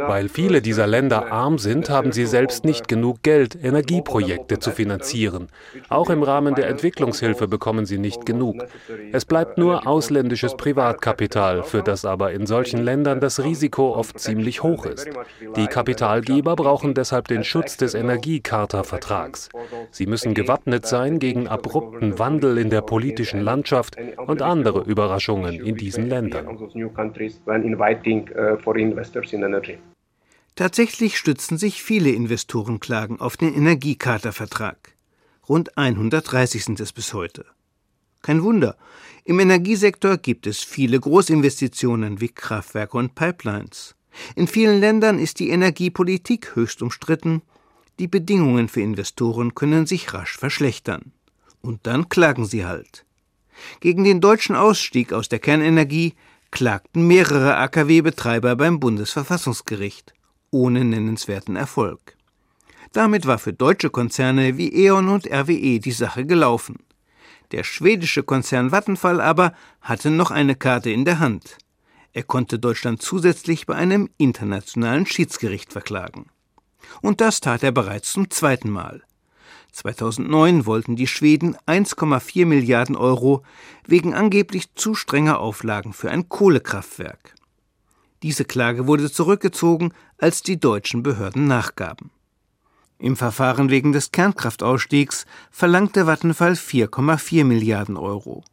weil 0.07 0.29
viele 0.29 0.61
dieser 0.61 0.87
Länder 0.87 1.31
arm 1.31 1.59
sind, 1.59 1.89
haben 1.91 2.11
sie 2.11 2.25
selbst 2.25 2.65
nicht 2.65 2.87
genug 2.87 3.21
Geld, 3.21 3.55
Energieprojekte 3.63 4.57
zu 4.57 4.71
finanzieren. 4.71 5.49
Auch 5.87 6.09
im 6.09 6.23
Rahmen 6.23 6.55
der 6.55 6.67
Entwicklungshilfe 6.67 7.47
bekommen 7.47 7.85
sie 7.85 7.99
nicht 7.99 8.25
genug. 8.25 8.55
Es 9.11 9.25
bleibt 9.25 9.59
nur 9.59 9.85
ausländisches 9.85 10.57
Privatkapital, 10.57 11.61
für 11.61 11.83
das 11.83 12.05
aber 12.05 12.31
in 12.31 12.47
solchen 12.47 12.81
Ländern 12.81 13.19
das 13.19 13.43
Risiko 13.43 13.95
oft 13.95 14.19
ziemlich 14.19 14.63
hoch 14.63 14.87
ist. 14.87 15.07
Die 15.55 15.67
Kapitalgeber 15.67 16.55
brauchen 16.55 16.95
deshalb 16.95 17.27
den 17.27 17.43
Schutz 17.43 17.77
des 17.77 17.93
Energiecharta-Vertrags. 17.93 19.49
Sie 19.91 20.07
müssen 20.07 20.33
gewappnet 20.33 20.87
sein 20.87 21.19
gegen 21.19 21.47
abrupten 21.47 22.17
Wandel 22.17 22.57
in 22.57 22.71
der 22.71 22.81
politischen 22.81 23.41
Landschaft 23.41 23.95
und 24.17 24.41
andere 24.41 24.81
Überraschungen 24.81 25.63
in 25.63 25.75
diesen 25.75 26.09
Ländern 26.09 26.47
when 27.45 27.63
inviting 27.63 28.29
uh, 28.29 28.57
for 28.57 28.77
investors 28.77 29.33
in 29.33 29.43
energy. 29.43 29.77
Tatsächlich 30.55 31.17
stützen 31.17 31.57
sich 31.57 31.81
viele 31.81 32.11
Investorenklagen 32.11 33.19
auf 33.19 33.37
den 33.37 33.55
Energiecharta-Vertrag. 33.55 34.93
Rund 35.49 35.77
130 35.77 36.63
sind 36.63 36.79
es 36.79 36.93
bis 36.93 37.13
heute. 37.13 37.45
Kein 38.21 38.43
Wunder, 38.43 38.77
im 39.25 39.39
Energiesektor 39.39 40.17
gibt 40.17 40.47
es 40.47 40.63
viele 40.63 40.99
Großinvestitionen 40.99 42.21
wie 42.21 42.29
Kraftwerke 42.29 42.97
und 42.97 43.15
Pipelines. 43.15 43.95
In 44.35 44.47
vielen 44.47 44.79
Ländern 44.79 45.17
ist 45.17 45.39
die 45.39 45.49
Energiepolitik 45.49 46.55
höchst 46.55 46.81
umstritten. 46.81 47.41
Die 47.99 48.07
Bedingungen 48.07 48.69
für 48.69 48.81
Investoren 48.81 49.55
können 49.55 49.85
sich 49.85 50.13
rasch 50.13 50.37
verschlechtern. 50.37 51.13
Und 51.61 51.87
dann 51.87 52.09
klagen 52.09 52.45
sie 52.45 52.65
halt. 52.65 53.05
Gegen 53.79 54.03
den 54.03 54.21
deutschen 54.21 54.55
Ausstieg 54.55 55.13
aus 55.13 55.29
der 55.29 55.39
Kernenergie 55.39 56.13
klagten 56.53 57.07
mehrere 57.07 57.57
AKW-Betreiber 57.57 58.55
beim 58.55 58.79
Bundesverfassungsgericht, 58.79 60.13
ohne 60.51 60.85
nennenswerten 60.85 61.55
Erfolg. 61.55 62.15
Damit 62.91 63.25
war 63.25 63.39
für 63.39 63.53
deutsche 63.53 63.89
Konzerne 63.89 64.55
wie 64.55 64.71
E.ON 64.85 65.07
und 65.09 65.25
RWE 65.25 65.79
die 65.79 65.91
Sache 65.91 66.27
gelaufen. 66.27 66.77
Der 67.51 67.63
schwedische 67.63 68.21
Konzern 68.21 68.71
Vattenfall 68.71 69.19
aber 69.19 69.53
hatte 69.81 70.11
noch 70.11 70.29
eine 70.29 70.53
Karte 70.53 70.91
in 70.91 71.05
der 71.05 71.17
Hand. 71.17 71.57
Er 72.11 72.21
konnte 72.21 72.59
Deutschland 72.59 73.01
zusätzlich 73.01 73.65
bei 73.65 73.73
einem 73.73 74.11
internationalen 74.19 75.07
Schiedsgericht 75.07 75.73
verklagen. 75.73 76.27
Und 77.01 77.19
das 77.19 77.39
tat 77.39 77.63
er 77.63 77.71
bereits 77.71 78.11
zum 78.11 78.29
zweiten 78.29 78.69
Mal. 78.69 79.01
2009 79.73 80.67
wollten 80.67 80.95
die 80.95 81.07
Schweden 81.07 81.57
1,4 81.67 82.45
Milliarden 82.45 82.95
Euro 82.95 83.43
wegen 83.85 84.13
angeblich 84.13 84.73
zu 84.75 84.93
strenger 84.93 85.39
Auflagen 85.39 85.93
für 85.93 86.11
ein 86.11 86.29
Kohlekraftwerk. 86.29 87.33
Diese 88.21 88.45
Klage 88.45 88.87
wurde 88.87 89.11
zurückgezogen, 89.11 89.93
als 90.17 90.43
die 90.43 90.59
deutschen 90.59 91.03
Behörden 91.03 91.47
nachgaben. 91.47 92.11
Im 92.99 93.17
Verfahren 93.17 93.69
wegen 93.69 93.91
des 93.91 94.11
Kernkraftausstiegs 94.11 95.25
verlangte 95.51 96.05
Vattenfall 96.05 96.53
4,4 96.53 97.43
Milliarden 97.43 97.97
Euro. 97.97 98.45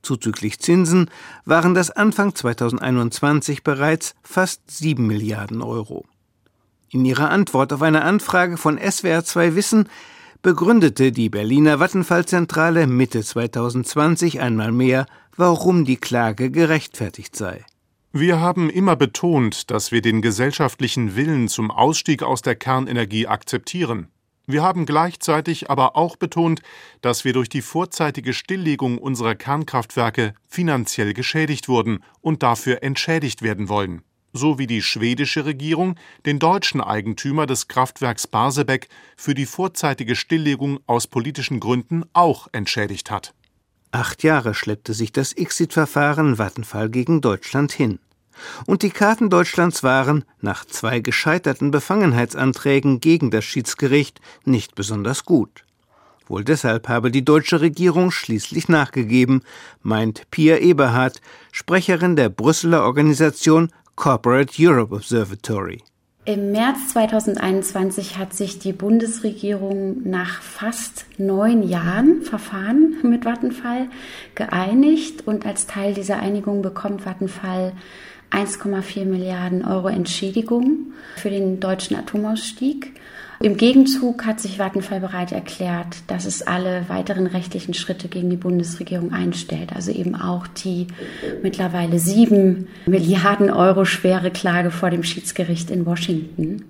Zuzüglich 0.00 0.60
Zinsen 0.60 1.10
waren 1.44 1.74
das 1.74 1.90
Anfang 1.90 2.34
2021 2.34 3.62
bereits 3.64 4.14
fast 4.22 4.62
7 4.70 5.06
Milliarden 5.06 5.60
Euro. 5.60 6.06
In 6.88 7.04
ihrer 7.04 7.30
Antwort 7.30 7.72
auf 7.72 7.82
eine 7.82 8.02
Anfrage 8.02 8.56
von 8.56 8.78
SWR2 8.78 9.54
Wissen 9.54 9.88
begründete 10.42 11.12
die 11.12 11.30
Berliner 11.30 11.78
Vattenfallzentrale 11.78 12.88
Mitte 12.88 13.22
2020 13.22 14.40
einmal 14.40 14.72
mehr, 14.72 15.06
warum 15.36 15.84
die 15.84 15.96
Klage 15.96 16.50
gerechtfertigt 16.50 17.36
sei. 17.36 17.64
Wir 18.12 18.40
haben 18.40 18.68
immer 18.68 18.96
betont, 18.96 19.70
dass 19.70 19.92
wir 19.92 20.02
den 20.02 20.20
gesellschaftlichen 20.20 21.16
Willen 21.16 21.48
zum 21.48 21.70
Ausstieg 21.70 22.22
aus 22.22 22.42
der 22.42 22.56
Kernenergie 22.56 23.28
akzeptieren. 23.28 24.08
Wir 24.46 24.62
haben 24.62 24.84
gleichzeitig 24.84 25.70
aber 25.70 25.96
auch 25.96 26.16
betont, 26.16 26.60
dass 27.00 27.24
wir 27.24 27.32
durch 27.32 27.48
die 27.48 27.62
vorzeitige 27.62 28.34
Stilllegung 28.34 28.98
unserer 28.98 29.36
Kernkraftwerke 29.36 30.34
finanziell 30.48 31.14
geschädigt 31.14 31.68
wurden 31.68 32.02
und 32.20 32.42
dafür 32.42 32.82
entschädigt 32.82 33.42
werden 33.42 33.68
wollen, 33.68 34.02
so 34.32 34.58
wie 34.58 34.66
die 34.66 34.82
schwedische 34.82 35.44
Regierung 35.44 35.96
den 36.26 36.38
deutschen 36.38 36.80
Eigentümer 36.80 37.46
des 37.46 37.68
Kraftwerks 37.68 38.26
Barsebäck 38.26 38.88
für 39.16 39.34
die 39.34 39.46
vorzeitige 39.46 40.16
Stilllegung 40.16 40.80
aus 40.86 41.06
politischen 41.06 41.60
Gründen 41.60 42.04
auch 42.12 42.48
entschädigt 42.52 43.10
hat. 43.10 43.34
Acht 43.90 44.22
Jahre 44.22 44.54
schleppte 44.54 44.94
sich 44.94 45.12
das 45.12 45.34
Exit-Verfahren 45.34 46.38
Vattenfall 46.38 46.88
gegen 46.88 47.20
Deutschland 47.20 47.72
hin. 47.72 47.98
Und 48.66 48.82
die 48.82 48.90
Karten 48.90 49.28
Deutschlands 49.28 49.82
waren, 49.82 50.24
nach 50.40 50.64
zwei 50.64 51.00
gescheiterten 51.00 51.70
Befangenheitsanträgen 51.70 53.00
gegen 53.00 53.30
das 53.30 53.44
Schiedsgericht, 53.44 54.20
nicht 54.44 54.74
besonders 54.74 55.24
gut. 55.24 55.64
Wohl 56.26 56.44
deshalb 56.44 56.88
habe 56.88 57.10
die 57.10 57.24
deutsche 57.24 57.60
Regierung 57.60 58.10
schließlich 58.10 58.68
nachgegeben, 58.68 59.42
meint 59.82 60.30
Pia 60.30 60.56
Eberhardt, 60.56 61.20
Sprecherin 61.50 62.16
der 62.16 62.30
Brüsseler 62.30 62.84
Organisation 62.84 63.70
Corporate 63.96 64.54
Europe 64.58 64.94
Observatory. 64.94 65.82
Im 66.24 66.52
März 66.52 66.92
2021 66.92 68.16
hat 68.16 68.32
sich 68.32 68.58
die 68.58 68.72
Bundesregierung 68.72 70.08
nach 70.08 70.40
fast 70.40 71.04
neun 71.18 71.62
Jahren 71.62 72.22
Verfahren 72.22 72.96
mit 73.02 73.24
Vattenfall 73.24 73.88
geeinigt 74.34 75.26
und 75.26 75.44
als 75.44 75.66
Teil 75.66 75.94
dieser 75.94 76.20
Einigung 76.20 76.62
bekommt 76.62 77.02
Vattenfall 77.02 77.72
1,4 78.30 79.04
Milliarden 79.04 79.64
Euro 79.64 79.88
Entschädigung 79.88 80.92
für 81.16 81.30
den 81.30 81.60
deutschen 81.60 81.96
Atomausstieg. 81.96 82.94
Im 83.42 83.56
Gegenzug 83.56 84.24
hat 84.24 84.38
sich 84.38 84.58
Vattenfall 84.58 85.00
bereit 85.00 85.32
erklärt, 85.32 85.96
dass 86.06 86.26
es 86.26 86.42
alle 86.42 86.88
weiteren 86.88 87.26
rechtlichen 87.26 87.74
Schritte 87.74 88.06
gegen 88.06 88.30
die 88.30 88.36
Bundesregierung 88.36 89.12
einstellt. 89.12 89.72
Also 89.74 89.90
eben 89.90 90.14
auch 90.14 90.46
die 90.46 90.86
mittlerweile 91.42 91.98
sieben 91.98 92.68
Milliarden 92.86 93.50
Euro 93.50 93.84
schwere 93.84 94.30
Klage 94.30 94.70
vor 94.70 94.90
dem 94.90 95.02
Schiedsgericht 95.02 95.72
in 95.72 95.86
Washington. 95.86 96.66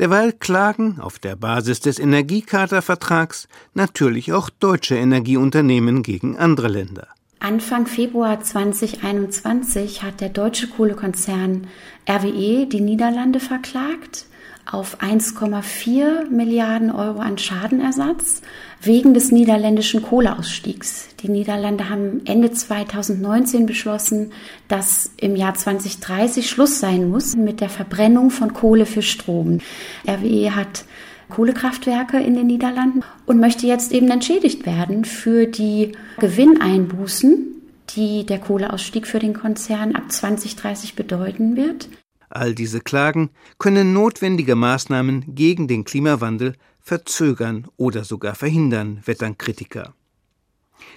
Derweil 0.00 0.32
klagen 0.32 0.98
auf 0.98 1.20
der 1.20 1.36
Basis 1.36 1.78
des 1.78 2.00
Energiecharta-Vertrags 2.00 3.46
natürlich 3.74 4.32
auch 4.32 4.50
deutsche 4.50 4.96
Energieunternehmen 4.96 6.02
gegen 6.02 6.36
andere 6.36 6.66
Länder. 6.66 7.06
Anfang 7.38 7.86
Februar 7.86 8.40
2021 8.40 10.02
hat 10.02 10.20
der 10.20 10.30
deutsche 10.30 10.66
Kohlekonzern 10.66 11.68
RWE 12.08 12.66
die 12.66 12.80
Niederlande 12.80 13.38
verklagt 13.38 14.26
auf 14.70 15.00
1,4 15.00 16.28
Milliarden 16.30 16.90
Euro 16.90 17.20
an 17.20 17.38
Schadenersatz 17.38 18.42
wegen 18.82 19.14
des 19.14 19.32
niederländischen 19.32 20.02
Kohleausstiegs. 20.02 21.08
Die 21.22 21.30
Niederlande 21.30 21.88
haben 21.88 22.22
Ende 22.26 22.50
2019 22.50 23.66
beschlossen, 23.66 24.32
dass 24.68 25.10
im 25.16 25.36
Jahr 25.36 25.54
2030 25.54 26.48
Schluss 26.48 26.80
sein 26.80 27.08
muss 27.08 27.34
mit 27.34 27.60
der 27.60 27.70
Verbrennung 27.70 28.30
von 28.30 28.52
Kohle 28.52 28.86
für 28.86 29.02
Strom. 29.02 29.58
RWE 30.06 30.54
hat 30.54 30.84
Kohlekraftwerke 31.30 32.18
in 32.18 32.34
den 32.34 32.46
Niederlanden 32.46 33.02
und 33.26 33.40
möchte 33.40 33.66
jetzt 33.66 33.92
eben 33.92 34.10
entschädigt 34.10 34.66
werden 34.66 35.04
für 35.04 35.46
die 35.46 35.92
Gewinneinbußen, 36.18 37.46
die 37.96 38.26
der 38.26 38.38
Kohleausstieg 38.38 39.06
für 39.06 39.18
den 39.18 39.34
Konzern 39.34 39.94
ab 39.94 40.10
2030 40.10 40.94
bedeuten 40.94 41.56
wird. 41.56 41.88
All 42.30 42.54
diese 42.54 42.80
Klagen 42.80 43.30
können 43.58 43.92
notwendige 43.92 44.54
Maßnahmen 44.54 45.34
gegen 45.34 45.66
den 45.68 45.84
Klimawandel 45.84 46.54
verzögern 46.80 47.66
oder 47.76 48.04
sogar 48.04 48.34
verhindern, 48.34 49.02
wettern 49.04 49.38
Kritiker. 49.38 49.94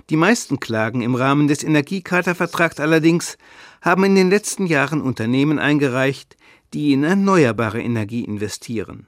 Die 0.10 0.16
meisten 0.16 0.60
Klagen 0.60 1.02
im 1.02 1.16
Rahmen 1.16 1.48
des 1.48 1.64
Energiecharta-Vertrags 1.64 2.80
allerdings 2.80 3.38
haben 3.82 4.04
in 4.04 4.16
den 4.16 4.30
letzten 4.30 4.66
Jahren 4.68 5.01
Unternehmen 5.01 5.60
eingereicht, 5.60 6.38
die 6.74 6.94
in 6.94 7.03
erneuerbare 7.03 7.82
Energie 7.82 8.24
investieren. 8.24 9.08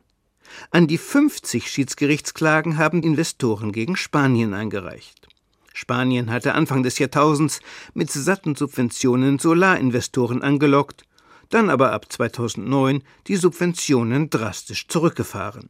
An 0.71 0.88
die 0.88 0.97
50 0.97 1.69
Schiedsgerichtsklagen 1.69 2.78
haben 2.78 3.02
Investoren 3.02 3.71
gegen 3.71 3.95
Spanien 3.95 4.54
eingereicht. 4.54 5.28
Spanien 5.74 6.32
hatte 6.32 6.54
Anfang 6.54 6.84
des 6.84 7.00
Jahrtausends 7.00 7.60
mit 7.93 8.12
satten 8.12 8.56
Subventionen 8.56 9.39
Solarinvestoren 9.39 10.41
angelockt 10.43 11.04
dann 11.49 11.69
aber 11.69 11.91
ab 11.91 12.12
2009 12.12 13.03
die 13.27 13.36
Subventionen 13.36 14.29
drastisch 14.29 14.88
zurückgefahren. 14.88 15.69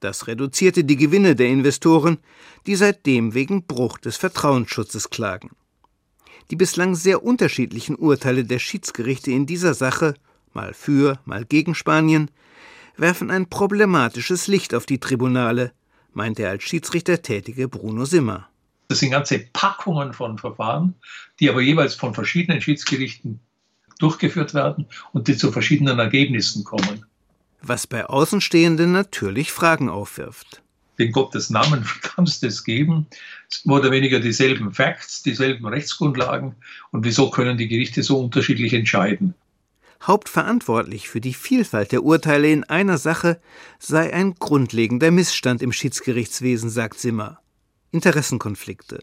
Das 0.00 0.26
reduzierte 0.26 0.84
die 0.84 0.96
Gewinne 0.96 1.34
der 1.34 1.48
Investoren, 1.48 2.18
die 2.66 2.76
seitdem 2.76 3.34
wegen 3.34 3.66
Bruch 3.66 3.98
des 3.98 4.16
Vertrauensschutzes 4.16 5.10
klagen. 5.10 5.50
Die 6.50 6.56
bislang 6.56 6.94
sehr 6.94 7.24
unterschiedlichen 7.24 7.96
Urteile 7.96 8.44
der 8.44 8.58
Schiedsgerichte 8.58 9.30
in 9.30 9.46
dieser 9.46 9.74
Sache, 9.74 10.14
mal 10.52 10.74
für, 10.74 11.18
mal 11.24 11.44
gegen 11.44 11.74
Spanien, 11.74 12.30
werfen 12.96 13.30
ein 13.30 13.48
problematisches 13.48 14.46
Licht 14.46 14.74
auf 14.74 14.86
die 14.86 15.00
Tribunale, 15.00 15.72
meint 16.12 16.38
der 16.38 16.50
als 16.50 16.62
Schiedsrichter 16.62 17.22
tätige 17.22 17.68
Bruno 17.68 18.04
Simmer. 18.04 18.48
Das 18.88 19.00
sind 19.00 19.10
ganze 19.10 19.40
Packungen 19.52 20.12
von 20.12 20.38
Verfahren, 20.38 20.94
die 21.40 21.50
aber 21.50 21.60
jeweils 21.60 21.94
von 21.94 22.14
verschiedenen 22.14 22.60
Schiedsgerichten 22.60 23.40
durchgeführt 23.98 24.54
werden 24.54 24.86
und 25.12 25.28
die 25.28 25.36
zu 25.36 25.52
verschiedenen 25.52 25.98
Ergebnissen 25.98 26.64
kommen. 26.64 27.04
Was 27.62 27.86
bei 27.86 28.06
Außenstehenden 28.06 28.92
natürlich 28.92 29.52
Fragen 29.52 29.88
aufwirft. 29.88 30.62
In 30.98 31.12
Gottes 31.12 31.50
Namen 31.50 31.84
kann 32.02 32.24
es 32.24 32.40
das 32.40 32.64
geben? 32.64 33.06
Mehr 33.64 33.76
oder 33.78 33.90
weniger 33.90 34.20
dieselben 34.20 34.72
Facts, 34.72 35.22
dieselben 35.22 35.66
Rechtsgrundlagen. 35.66 36.54
Und 36.90 37.04
wieso 37.04 37.30
können 37.30 37.58
die 37.58 37.68
Gerichte 37.68 38.02
so 38.02 38.18
unterschiedlich 38.20 38.72
entscheiden? 38.72 39.34
Hauptverantwortlich 40.02 41.08
für 41.08 41.20
die 41.20 41.34
Vielfalt 41.34 41.92
der 41.92 42.02
Urteile 42.02 42.50
in 42.50 42.64
einer 42.64 42.98
Sache 42.98 43.40
sei 43.78 44.12
ein 44.12 44.34
grundlegender 44.34 45.10
Missstand 45.10 45.62
im 45.62 45.72
Schiedsgerichtswesen, 45.72 46.70
sagt 46.70 46.98
Simmer. 47.00 47.40
Interessenkonflikte. 47.92 49.02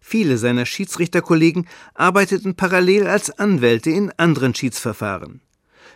Viele 0.00 0.38
seiner 0.38 0.66
Schiedsrichterkollegen 0.66 1.68
arbeiteten 1.94 2.56
parallel 2.56 3.06
als 3.06 3.30
Anwälte 3.38 3.90
in 3.90 4.12
anderen 4.16 4.54
Schiedsverfahren. 4.54 5.40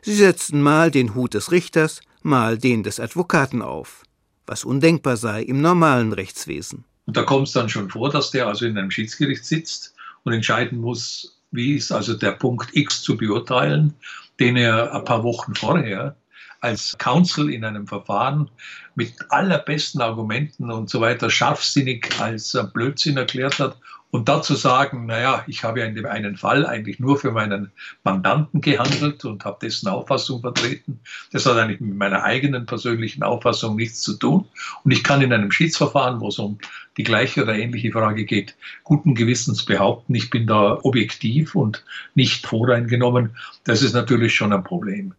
Sie 0.03 0.14
setzten 0.14 0.61
mal 0.61 0.90
den 0.90 1.14
Hut 1.14 1.35
des 1.35 1.51
Richters, 1.51 2.01
mal 2.23 2.59
den 2.59 2.83
des 2.83 3.01
Advokaten 3.01 3.62
auf, 3.62 4.03
was 4.47 4.64
undenkbar 4.64 5.17
sei 5.17 5.43
im 5.43 5.61
normalen 5.62 6.12
Rechtswesen. 6.12 6.85
Und 7.07 7.17
da 7.17 7.23
kommt 7.23 7.49
es 7.49 7.55
dann 7.55 7.69
schon 7.69 7.90
vor, 7.90 8.11
dass 8.11 8.31
der 8.31 8.47
also 8.47 8.67
in 8.67 8.77
einem 8.77 8.90
Schiedsgericht 8.90 9.45
sitzt 9.45 9.95
und 10.23 10.33
entscheiden 10.33 10.81
muss, 10.81 11.40
wie 11.51 11.75
ist 11.75 11.93
also 11.93 12.14
der 12.14 12.33
Punkt 12.33 12.75
X 12.75 13.03
zu 13.03 13.17
beurteilen, 13.17 13.95
den 14.40 14.57
er 14.57 14.95
ein 14.95 15.05
paar 15.05 15.23
Wochen 15.23 15.55
vorher 15.55 16.17
als 16.61 16.97
Counsel 16.99 17.51
in 17.51 17.64
einem 17.64 17.87
Verfahren 17.87 18.51
mit 18.94 19.14
allerbesten 19.30 20.00
Argumenten 20.00 20.70
und 20.70 20.90
so 20.90 21.00
weiter 21.00 21.30
scharfsinnig 21.30 22.09
als 22.20 22.57
Blödsinn 22.72 23.16
erklärt 23.16 23.59
hat 23.59 23.76
und 24.14 24.28
dazu 24.28 24.54
sagen, 24.54 25.07
naja, 25.07 25.42
ich 25.48 25.64
habe 25.64 25.80
ja 25.80 25.87
in 25.87 25.96
dem 25.96 26.07
einen 26.07 26.37
Fall 26.37 26.64
eigentlich 26.64 27.00
nur 27.00 27.18
für 27.18 27.33
meinen 27.33 27.72
Mandanten 28.04 28.61
gehandelt 28.61 29.24
und 29.24 29.44
habe 29.44 29.59
dessen 29.61 29.88
Auffassung 29.88 30.40
vertreten. 30.40 31.00
Das 31.33 31.46
hat 31.46 31.57
eigentlich 31.57 31.80
mit 31.80 31.96
meiner 31.96 32.22
eigenen 32.22 32.64
persönlichen 32.64 33.24
Auffassung 33.24 33.74
nichts 33.74 34.02
zu 34.02 34.14
tun. 34.14 34.46
Und 34.85 34.92
ich 34.92 35.02
kann 35.02 35.20
in 35.20 35.33
einem 35.33 35.50
Schiedsverfahren, 35.50 36.20
wo 36.20 36.28
es 36.28 36.38
um 36.38 36.59
die 36.96 37.02
gleiche 37.02 37.42
oder 37.42 37.57
ähnliche 37.57 37.90
Frage 37.90 38.24
geht, 38.24 38.54
guten 38.85 39.16
Gewissens 39.16 39.64
behaupten, 39.64 40.14
ich 40.14 40.30
bin 40.30 40.46
da 40.46 40.78
objektiv 40.85 41.57
und 41.57 41.85
nicht 42.14 42.46
voreingenommen. 42.46 43.37
Das 43.64 43.83
ist 43.83 43.94
natürlich 43.94 44.33
schon 44.33 44.52
ein 44.52 44.62
Problem. 44.62 45.14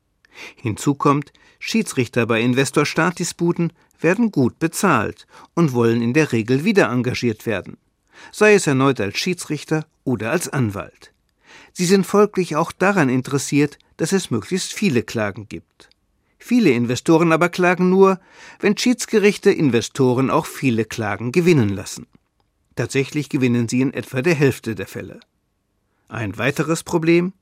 Hinzu 0.55 0.95
kommt, 0.95 1.31
Schiedsrichter 1.59 2.25
bei 2.25 2.41
Investor-Staat-Disputen 2.41 3.73
werden 3.99 4.31
gut 4.31 4.59
bezahlt 4.59 5.25
und 5.53 5.73
wollen 5.73 6.01
in 6.01 6.13
der 6.13 6.31
Regel 6.31 6.63
wieder 6.63 6.89
engagiert 6.89 7.45
werden 7.45 7.77
sei 8.31 8.53
es 8.53 8.67
erneut 8.67 8.99
als 8.99 9.17
Schiedsrichter 9.17 9.85
oder 10.03 10.31
als 10.31 10.49
Anwalt. 10.49 11.13
Sie 11.73 11.85
sind 11.85 12.05
folglich 12.05 12.55
auch 12.55 12.71
daran 12.71 13.09
interessiert, 13.09 13.77
dass 13.97 14.11
es 14.11 14.31
möglichst 14.31 14.73
viele 14.73 15.03
Klagen 15.03 15.47
gibt. 15.47 15.89
Viele 16.37 16.71
Investoren 16.71 17.31
aber 17.31 17.49
klagen 17.49 17.89
nur, 17.89 18.19
wenn 18.59 18.77
Schiedsgerichte 18.77 19.51
Investoren 19.51 20.29
auch 20.29 20.45
viele 20.45 20.85
Klagen 20.85 21.31
gewinnen 21.31 21.69
lassen. 21.69 22.07
Tatsächlich 22.75 23.29
gewinnen 23.29 23.67
sie 23.67 23.81
in 23.81 23.93
etwa 23.93 24.21
der 24.21 24.35
Hälfte 24.35 24.75
der 24.75 24.87
Fälle. 24.87 25.19
Ein 26.07 26.37
weiteres 26.37 26.83
Problem 26.83 27.33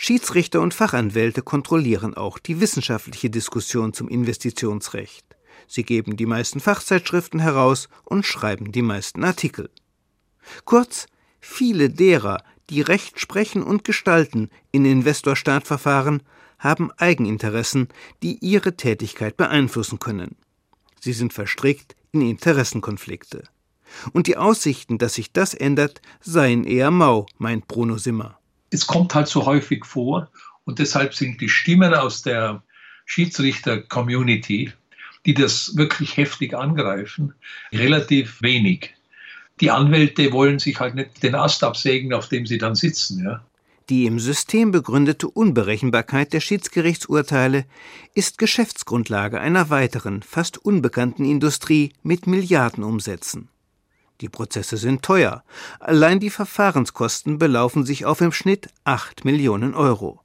Schiedsrichter 0.00 0.60
und 0.60 0.74
Fachanwälte 0.74 1.42
kontrollieren 1.42 2.14
auch 2.14 2.38
die 2.38 2.60
wissenschaftliche 2.60 3.30
Diskussion 3.30 3.92
zum 3.92 4.08
Investitionsrecht. 4.08 5.26
Sie 5.66 5.82
geben 5.82 6.16
die 6.16 6.24
meisten 6.24 6.60
Fachzeitschriften 6.60 7.40
heraus 7.40 7.88
und 8.04 8.24
schreiben 8.24 8.70
die 8.70 8.82
meisten 8.82 9.24
Artikel. 9.24 9.70
Kurz, 10.64 11.08
viele 11.40 11.90
derer, 11.90 12.44
die 12.70 12.80
Recht 12.80 13.18
sprechen 13.18 13.64
und 13.64 13.82
gestalten 13.82 14.50
in 14.70 14.84
Investor-Staat-Verfahren, 14.84 16.22
haben 16.60 16.92
Eigeninteressen, 16.92 17.88
die 18.22 18.38
ihre 18.38 18.76
Tätigkeit 18.76 19.36
beeinflussen 19.36 19.98
können. 19.98 20.36
Sie 21.00 21.12
sind 21.12 21.32
verstrickt 21.32 21.96
in 22.12 22.22
Interessenkonflikte. 22.22 23.42
Und 24.12 24.28
die 24.28 24.36
Aussichten, 24.36 24.98
dass 24.98 25.14
sich 25.14 25.32
das 25.32 25.54
ändert, 25.54 26.00
seien 26.20 26.62
eher 26.62 26.92
mau, 26.92 27.26
meint 27.38 27.66
Bruno 27.66 27.98
Simmer. 27.98 28.37
Es 28.70 28.86
kommt 28.86 29.14
halt 29.14 29.28
so 29.28 29.46
häufig 29.46 29.84
vor 29.84 30.30
und 30.64 30.78
deshalb 30.78 31.14
sind 31.14 31.40
die 31.40 31.48
Stimmen 31.48 31.94
aus 31.94 32.22
der 32.22 32.62
Schiedsrichter-Community, 33.06 34.72
die 35.24 35.34
das 35.34 35.76
wirklich 35.76 36.16
heftig 36.16 36.54
angreifen, 36.54 37.34
relativ 37.72 38.42
wenig. 38.42 38.94
Die 39.60 39.70
Anwälte 39.70 40.32
wollen 40.32 40.58
sich 40.58 40.78
halt 40.78 40.94
nicht 40.94 41.22
den 41.22 41.34
Ast 41.34 41.64
absägen, 41.64 42.12
auf 42.12 42.28
dem 42.28 42.46
sie 42.46 42.58
dann 42.58 42.74
sitzen. 42.74 43.24
Ja. 43.24 43.44
Die 43.88 44.04
im 44.04 44.20
System 44.20 44.70
begründete 44.70 45.28
Unberechenbarkeit 45.28 46.34
der 46.34 46.40
Schiedsgerichtsurteile 46.40 47.64
ist 48.14 48.36
Geschäftsgrundlage 48.36 49.40
einer 49.40 49.70
weiteren, 49.70 50.22
fast 50.22 50.58
unbekannten 50.58 51.24
Industrie 51.24 51.94
mit 52.02 52.26
Milliardenumsätzen. 52.26 53.48
Die 54.20 54.28
Prozesse 54.28 54.76
sind 54.76 55.02
teuer. 55.02 55.44
Allein 55.78 56.18
die 56.18 56.30
Verfahrenskosten 56.30 57.38
belaufen 57.38 57.84
sich 57.84 58.04
auf 58.04 58.20
im 58.20 58.32
Schnitt 58.32 58.68
8 58.84 59.24
Millionen 59.24 59.74
Euro. 59.74 60.20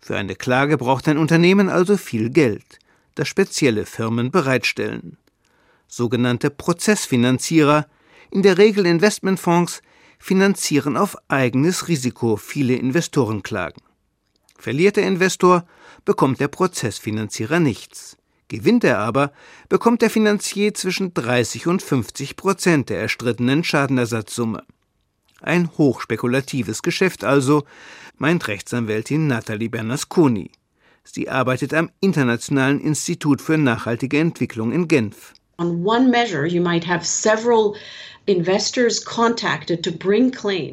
Für 0.00 0.16
eine 0.16 0.34
Klage 0.34 0.78
braucht 0.78 1.06
ein 1.08 1.18
Unternehmen 1.18 1.68
also 1.68 1.96
viel 1.96 2.30
Geld, 2.30 2.78
das 3.14 3.28
spezielle 3.28 3.86
Firmen 3.86 4.30
bereitstellen. 4.30 5.18
Sogenannte 5.86 6.50
Prozessfinanzierer, 6.50 7.86
in 8.30 8.42
der 8.42 8.58
Regel 8.58 8.86
Investmentfonds, 8.86 9.82
finanzieren 10.18 10.96
auf 10.96 11.16
eigenes 11.28 11.88
Risiko 11.88 12.36
viele 12.36 12.74
Investorenklagen. 12.74 13.82
Verliert 14.56 14.96
der 14.96 15.06
Investor, 15.06 15.66
bekommt 16.04 16.40
der 16.40 16.48
Prozessfinanzierer 16.48 17.60
nichts. 17.60 18.16
Gewinnt 18.50 18.82
er 18.82 18.98
aber, 18.98 19.30
bekommt 19.68 20.02
der 20.02 20.10
Finanzier 20.10 20.74
zwischen 20.74 21.14
30 21.14 21.68
und 21.68 21.82
50 21.82 22.34
Prozent 22.34 22.90
der 22.90 23.00
erstrittenen 23.00 23.62
Schadenersatzsumme. 23.62 24.64
Ein 25.40 25.70
hochspekulatives 25.78 26.82
Geschäft 26.82 27.22
also, 27.22 27.62
meint 28.18 28.48
Rechtsanwältin 28.48 29.28
Nathalie 29.28 29.68
Bernasconi. 29.70 30.50
Sie 31.04 31.28
arbeitet 31.28 31.72
am 31.72 31.90
Internationalen 32.00 32.80
Institut 32.80 33.40
für 33.40 33.56
nachhaltige 33.56 34.18
Entwicklung 34.18 34.72
in 34.72 34.88
Genf. 34.88 35.32
On 35.58 35.86
one 35.86 36.10
measure, 36.10 36.44
you 36.44 36.60
might 36.60 36.84
have 36.84 37.06
several 37.06 37.76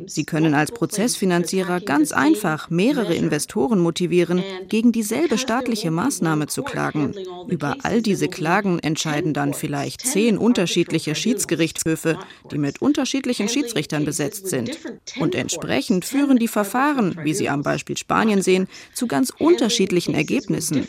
Sie 0.07 0.25
können 0.25 0.53
als 0.53 0.71
Prozessfinanzierer 0.71 1.79
ganz 1.79 2.11
einfach 2.11 2.69
mehrere 2.69 3.15
Investoren 3.15 3.79
motivieren, 3.79 4.43
gegen 4.67 4.91
dieselbe 4.91 5.37
staatliche 5.37 5.89
Maßnahme 5.89 6.47
zu 6.47 6.61
klagen. 6.61 7.15
Über 7.47 7.77
all 7.83 8.01
diese 8.01 8.27
Klagen 8.27 8.79
entscheiden 8.79 9.33
dann 9.33 9.53
vielleicht 9.53 10.01
zehn 10.01 10.37
unterschiedliche 10.37 11.15
Schiedsgerichtshöfe, 11.15 12.19
die 12.51 12.57
mit 12.57 12.81
unterschiedlichen 12.81 13.47
Schiedsrichtern 13.47 14.05
besetzt 14.05 14.47
sind. 14.47 14.77
Und 15.19 15.33
entsprechend 15.33 16.05
führen 16.05 16.37
die 16.37 16.49
Verfahren, 16.49 17.17
wie 17.23 17.33
Sie 17.33 17.49
am 17.49 17.63
Beispiel 17.63 17.97
Spanien 17.97 18.41
sehen, 18.41 18.67
zu 18.93 19.07
ganz 19.07 19.31
unterschiedlichen 19.31 20.13
Ergebnissen. 20.13 20.87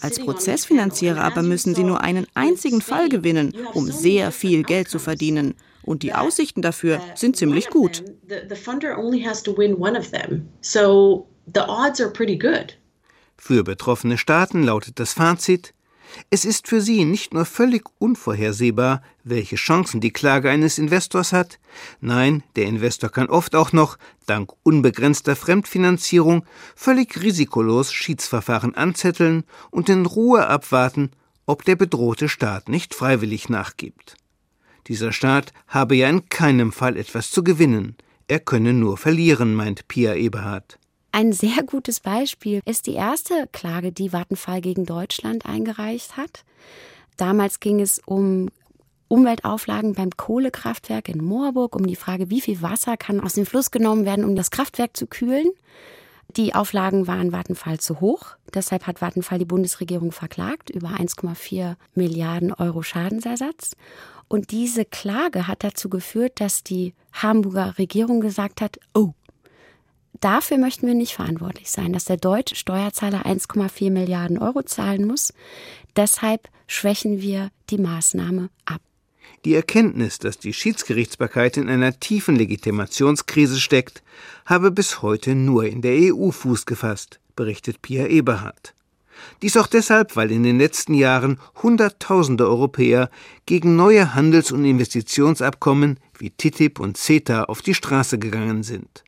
Als 0.00 0.20
Prozessfinanzierer 0.20 1.24
aber 1.24 1.42
müssen 1.42 1.74
Sie 1.74 1.82
nur 1.82 2.02
einen 2.02 2.26
einzigen 2.34 2.82
Fall 2.82 3.08
gewinnen, 3.08 3.54
um 3.72 3.90
sehr 3.90 4.30
viel 4.30 4.62
Geld 4.62 4.88
zu 4.88 4.98
verdienen. 4.98 5.54
Und 5.84 6.02
die 6.02 6.14
Aussichten 6.14 6.62
dafür 6.62 7.00
sind 7.14 7.36
ziemlich 7.36 7.68
gut. 7.68 8.02
Für 13.36 13.64
betroffene 13.64 14.16
Staaten 14.16 14.62
lautet 14.62 14.98
das 14.98 15.12
Fazit, 15.12 15.74
es 16.30 16.44
ist 16.44 16.68
für 16.68 16.80
sie 16.80 17.04
nicht 17.04 17.34
nur 17.34 17.44
völlig 17.44 17.84
unvorhersehbar, 17.98 19.02
welche 19.24 19.56
Chancen 19.56 20.00
die 20.00 20.12
Klage 20.12 20.50
eines 20.50 20.78
Investors 20.78 21.32
hat, 21.32 21.58
nein, 22.00 22.42
der 22.56 22.66
Investor 22.66 23.10
kann 23.10 23.28
oft 23.28 23.54
auch 23.54 23.72
noch, 23.72 23.98
dank 24.26 24.52
unbegrenzter 24.62 25.36
Fremdfinanzierung, 25.36 26.44
völlig 26.76 27.20
risikolos 27.22 27.92
Schiedsverfahren 27.92 28.74
anzetteln 28.74 29.44
und 29.70 29.88
in 29.88 30.06
Ruhe 30.06 30.46
abwarten, 30.46 31.10
ob 31.46 31.64
der 31.64 31.76
bedrohte 31.76 32.28
Staat 32.28 32.68
nicht 32.68 32.94
freiwillig 32.94 33.48
nachgibt. 33.48 34.16
Dieser 34.86 35.12
Staat 35.12 35.52
habe 35.66 35.96
ja 35.96 36.08
in 36.08 36.28
keinem 36.28 36.72
Fall 36.72 36.96
etwas 36.96 37.30
zu 37.30 37.42
gewinnen. 37.42 37.96
Er 38.28 38.40
könne 38.40 38.72
nur 38.72 38.96
verlieren, 38.96 39.54
meint 39.54 39.88
Pia 39.88 40.14
Eberhard. 40.14 40.78
Ein 41.12 41.32
sehr 41.32 41.62
gutes 41.64 42.00
Beispiel 42.00 42.60
ist 42.64 42.86
die 42.86 42.94
erste 42.94 43.48
Klage, 43.52 43.92
die 43.92 44.12
Vattenfall 44.12 44.60
gegen 44.60 44.84
Deutschland 44.84 45.46
eingereicht 45.46 46.16
hat. 46.16 46.44
Damals 47.16 47.60
ging 47.60 47.80
es 47.80 48.00
um 48.04 48.48
Umweltauflagen 49.08 49.94
beim 49.94 50.10
Kohlekraftwerk 50.10 51.08
in 51.08 51.22
Moorburg, 51.22 51.76
um 51.76 51.86
die 51.86 51.96
Frage, 51.96 52.30
wie 52.30 52.40
viel 52.40 52.62
Wasser 52.62 52.96
kann 52.96 53.20
aus 53.20 53.34
dem 53.34 53.46
Fluss 53.46 53.70
genommen 53.70 54.04
werden, 54.04 54.24
um 54.24 54.34
das 54.34 54.50
Kraftwerk 54.50 54.96
zu 54.96 55.06
kühlen. 55.06 55.50
Die 56.30 56.54
Auflagen 56.54 57.06
waren 57.06 57.32
Vattenfall 57.32 57.78
zu 57.78 58.00
hoch. 58.00 58.36
Deshalb 58.52 58.86
hat 58.86 59.00
Vattenfall 59.00 59.38
die 59.38 59.44
Bundesregierung 59.44 60.12
verklagt 60.12 60.70
über 60.70 60.88
1,4 60.88 61.76
Milliarden 61.94 62.52
Euro 62.52 62.82
Schadensersatz. 62.82 63.76
Und 64.28 64.50
diese 64.50 64.84
Klage 64.84 65.46
hat 65.46 65.62
dazu 65.62 65.88
geführt, 65.88 66.40
dass 66.40 66.64
die 66.64 66.94
Hamburger 67.12 67.78
Regierung 67.78 68.20
gesagt 68.20 68.60
hat, 68.60 68.78
oh, 68.94 69.12
dafür 70.20 70.58
möchten 70.58 70.86
wir 70.86 70.94
nicht 70.94 71.14
verantwortlich 71.14 71.70
sein, 71.70 71.92
dass 71.92 72.06
der 72.06 72.16
deutsche 72.16 72.56
Steuerzahler 72.56 73.26
1,4 73.26 73.90
Milliarden 73.90 74.38
Euro 74.38 74.62
zahlen 74.62 75.06
muss. 75.06 75.32
Deshalb 75.94 76.48
schwächen 76.66 77.20
wir 77.20 77.50
die 77.70 77.78
Maßnahme 77.78 78.48
ab. 78.64 78.80
Die 79.44 79.54
Erkenntnis, 79.54 80.18
dass 80.18 80.38
die 80.38 80.54
Schiedsgerichtsbarkeit 80.54 81.58
in 81.58 81.68
einer 81.68 82.00
tiefen 82.00 82.34
Legitimationskrise 82.34 83.60
steckt, 83.60 84.02
habe 84.46 84.70
bis 84.70 85.02
heute 85.02 85.34
nur 85.34 85.64
in 85.66 85.82
der 85.82 86.14
EU 86.14 86.30
Fuß 86.30 86.64
gefasst, 86.64 87.20
berichtet 87.36 87.82
Pia 87.82 88.06
Eberhardt. 88.06 88.74
Dies 89.42 89.58
auch 89.58 89.66
deshalb, 89.66 90.16
weil 90.16 90.30
in 90.30 90.44
den 90.44 90.58
letzten 90.58 90.94
Jahren 90.94 91.38
Hunderttausende 91.62 92.48
Europäer 92.48 93.10
gegen 93.44 93.76
neue 93.76 94.14
Handels- 94.14 94.50
und 94.50 94.64
Investitionsabkommen 94.64 96.00
wie 96.18 96.30
TTIP 96.30 96.80
und 96.80 96.96
CETA 96.96 97.44
auf 97.44 97.60
die 97.60 97.74
Straße 97.74 98.18
gegangen 98.18 98.62
sind. 98.62 99.04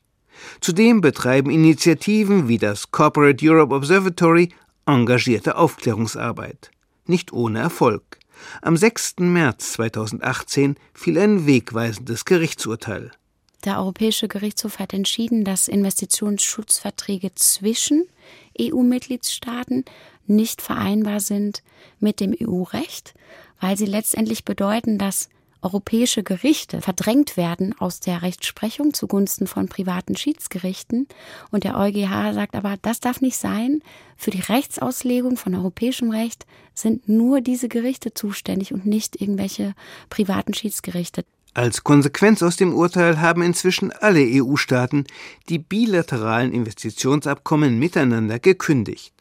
Zudem 0.60 1.00
betreiben 1.00 1.50
Initiativen 1.50 2.46
wie 2.46 2.58
das 2.58 2.90
Corporate 2.90 3.44
Europe 3.48 3.74
Observatory 3.74 4.50
engagierte 4.84 5.56
Aufklärungsarbeit. 5.56 6.70
Nicht 7.06 7.32
ohne 7.32 7.60
Erfolg. 7.60 8.18
Am 8.62 8.76
6. 8.76 9.16
März 9.18 9.72
2018 9.72 10.76
fiel 10.92 11.18
ein 11.18 11.46
wegweisendes 11.46 12.24
Gerichtsurteil. 12.24 13.10
Der 13.64 13.78
Europäische 13.78 14.28
Gerichtshof 14.28 14.78
hat 14.78 14.92
entschieden, 14.92 15.44
dass 15.44 15.68
Investitionsschutzverträge 15.68 17.34
zwischen 17.34 18.04
EU-Mitgliedstaaten 18.60 19.84
nicht 20.26 20.62
vereinbar 20.62 21.20
sind 21.20 21.62
mit 21.98 22.20
dem 22.20 22.34
EU-Recht, 22.40 23.14
weil 23.60 23.76
sie 23.76 23.86
letztendlich 23.86 24.44
bedeuten, 24.44 24.98
dass 24.98 25.28
europäische 25.62 26.22
Gerichte 26.22 26.80
verdrängt 26.80 27.36
werden 27.36 27.74
aus 27.78 28.00
der 28.00 28.22
Rechtsprechung 28.22 28.94
zugunsten 28.94 29.46
von 29.46 29.68
privaten 29.68 30.16
Schiedsgerichten. 30.16 31.08
Und 31.50 31.64
der 31.64 31.78
EuGH 31.78 32.34
sagt 32.34 32.54
aber, 32.54 32.76
das 32.82 33.00
darf 33.00 33.20
nicht 33.20 33.36
sein. 33.36 33.80
Für 34.16 34.30
die 34.30 34.40
Rechtsauslegung 34.40 35.36
von 35.36 35.54
europäischem 35.54 36.10
Recht 36.10 36.46
sind 36.74 37.08
nur 37.08 37.40
diese 37.40 37.68
Gerichte 37.68 38.14
zuständig 38.14 38.72
und 38.72 38.86
nicht 38.86 39.20
irgendwelche 39.20 39.74
privaten 40.10 40.54
Schiedsgerichte. 40.54 41.24
Als 41.54 41.84
Konsequenz 41.84 42.42
aus 42.42 42.56
dem 42.56 42.74
Urteil 42.74 43.20
haben 43.22 43.40
inzwischen 43.40 43.90
alle 43.90 44.20
EU-Staaten 44.20 45.04
die 45.48 45.58
bilateralen 45.58 46.52
Investitionsabkommen 46.52 47.78
miteinander 47.78 48.38
gekündigt, 48.38 49.14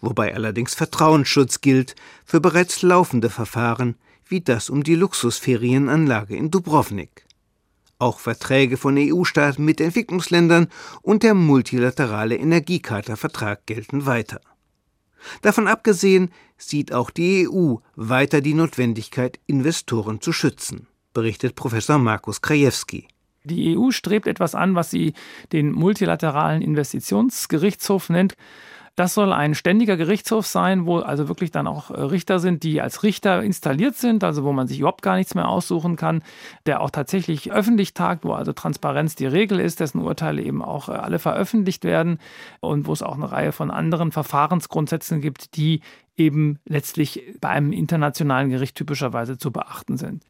wobei 0.00 0.34
allerdings 0.34 0.74
Vertrauensschutz 0.74 1.60
gilt 1.60 1.94
für 2.24 2.40
bereits 2.40 2.82
laufende 2.82 3.30
Verfahren 3.30 3.94
wie 4.26 4.40
das 4.40 4.70
um 4.70 4.82
die 4.82 4.94
Luxusferienanlage 4.94 6.36
in 6.36 6.50
Dubrovnik. 6.50 7.26
Auch 7.98 8.18
Verträge 8.18 8.76
von 8.76 8.96
EU-Staaten 8.98 9.64
mit 9.64 9.80
Entwicklungsländern 9.80 10.68
und 11.02 11.22
der 11.22 11.34
multilaterale 11.34 12.36
Energiecharta-Vertrag 12.36 13.66
gelten 13.66 14.04
weiter. 14.06 14.40
Davon 15.42 15.66
abgesehen 15.66 16.30
sieht 16.58 16.92
auch 16.92 17.10
die 17.10 17.48
EU 17.48 17.76
weiter 17.94 18.40
die 18.40 18.54
Notwendigkeit, 18.54 19.40
Investoren 19.46 20.20
zu 20.20 20.32
schützen 20.32 20.86
berichtet 21.16 21.54
Professor 21.54 21.96
Markus 21.96 22.42
Krajewski. 22.42 23.08
Die 23.44 23.74
EU 23.74 23.90
strebt 23.90 24.26
etwas 24.26 24.54
an, 24.54 24.74
was 24.74 24.90
sie 24.90 25.14
den 25.50 25.72
multilateralen 25.72 26.60
Investitionsgerichtshof 26.60 28.10
nennt. 28.10 28.34
Das 28.96 29.12
soll 29.12 29.34
ein 29.34 29.54
ständiger 29.54 29.98
Gerichtshof 29.98 30.46
sein, 30.46 30.86
wo 30.86 31.00
also 31.00 31.28
wirklich 31.28 31.50
dann 31.50 31.66
auch 31.66 31.90
äh, 31.90 32.00
Richter 32.00 32.38
sind, 32.38 32.62
die 32.62 32.80
als 32.80 33.02
Richter 33.02 33.42
installiert 33.42 33.94
sind, 33.94 34.24
also 34.24 34.42
wo 34.42 34.52
man 34.52 34.68
sich 34.68 34.78
überhaupt 34.78 35.02
gar 35.02 35.16
nichts 35.16 35.34
mehr 35.34 35.48
aussuchen 35.48 35.96
kann, 35.96 36.22
der 36.64 36.80
auch 36.80 36.88
tatsächlich 36.88 37.52
öffentlich 37.52 37.92
tagt, 37.92 38.24
wo 38.24 38.32
also 38.32 38.54
Transparenz 38.54 39.14
die 39.14 39.26
Regel 39.26 39.60
ist, 39.60 39.80
dessen 39.80 40.00
Urteile 40.00 40.40
eben 40.40 40.62
auch 40.62 40.88
äh, 40.88 40.92
alle 40.92 41.18
veröffentlicht 41.18 41.84
werden 41.84 42.18
und 42.60 42.86
wo 42.86 42.92
es 42.94 43.02
auch 43.02 43.16
eine 43.16 43.30
Reihe 43.30 43.52
von 43.52 43.70
anderen 43.70 44.12
Verfahrensgrundsätzen 44.12 45.20
gibt, 45.20 45.56
die 45.56 45.82
eben 46.16 46.58
letztlich 46.64 47.22
bei 47.38 47.50
einem 47.50 47.72
internationalen 47.72 48.48
Gericht 48.48 48.76
typischerweise 48.76 49.36
zu 49.36 49.50
beachten 49.52 49.98
sind. 49.98 50.24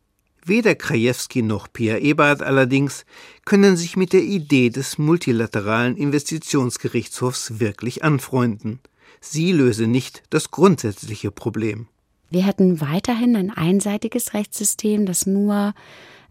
Weder 0.49 0.77
Krajewski 0.77 1.43
noch 1.43 1.67
Pierre 1.73 1.99
Ebert 1.99 2.41
allerdings 2.41 3.05
können 3.45 3.77
sich 3.77 3.97
mit 3.97 4.13
der 4.13 4.23
Idee 4.23 4.71
des 4.71 4.97
multilateralen 4.97 5.97
Investitionsgerichtshofs 5.97 7.59
wirklich 7.59 8.05
anfreunden. 8.05 8.79
Sie 9.21 9.51
löse 9.51 9.89
nicht 9.89 10.23
das 10.31 10.53
grundsätzliche 10.53 11.33
Problem. 11.33 11.89
Wir 12.31 12.47
hätten 12.47 12.81
weiterhin 12.81 13.35
ein 13.35 13.51
einseitiges 13.51 14.35
Rechtssystem, 14.35 15.05
das 15.05 15.27
nur 15.27 15.75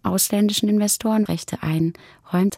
ausländischen 0.01 0.69
Investoren 0.69 1.25
Rechte 1.25 1.61
einräumt. 1.61 2.57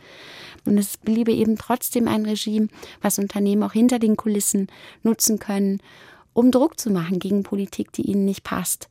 Und 0.66 0.78
es 0.78 0.98
bliebe 0.98 1.32
eben 1.32 1.58
trotzdem 1.58 2.08
ein 2.08 2.28
Regime, 2.28 2.68
was 3.02 3.18
Unternehmen 3.18 3.64
auch 3.64 3.74
hinter 3.74 3.98
den 3.98 4.16
Kulissen 4.16 4.68
nutzen 5.02 5.40
können, 5.40 5.82
um 6.34 6.52
Druck 6.52 6.80
zu 6.80 6.92
machen 6.92 7.18
gegen 7.18 7.42
Politik, 7.42 7.92
die 7.94 8.04
ihnen 8.04 8.26
nicht 8.26 8.44
passt. 8.44 8.90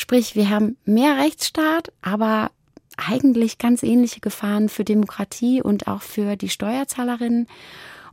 Sprich, 0.00 0.34
wir 0.34 0.48
haben 0.48 0.78
mehr 0.86 1.18
Rechtsstaat, 1.18 1.92
aber 2.00 2.52
eigentlich 2.96 3.58
ganz 3.58 3.82
ähnliche 3.82 4.20
Gefahren 4.20 4.70
für 4.70 4.82
Demokratie 4.82 5.60
und 5.60 5.88
auch 5.88 6.00
für 6.00 6.36
die 6.36 6.48
Steuerzahlerinnen. 6.48 7.46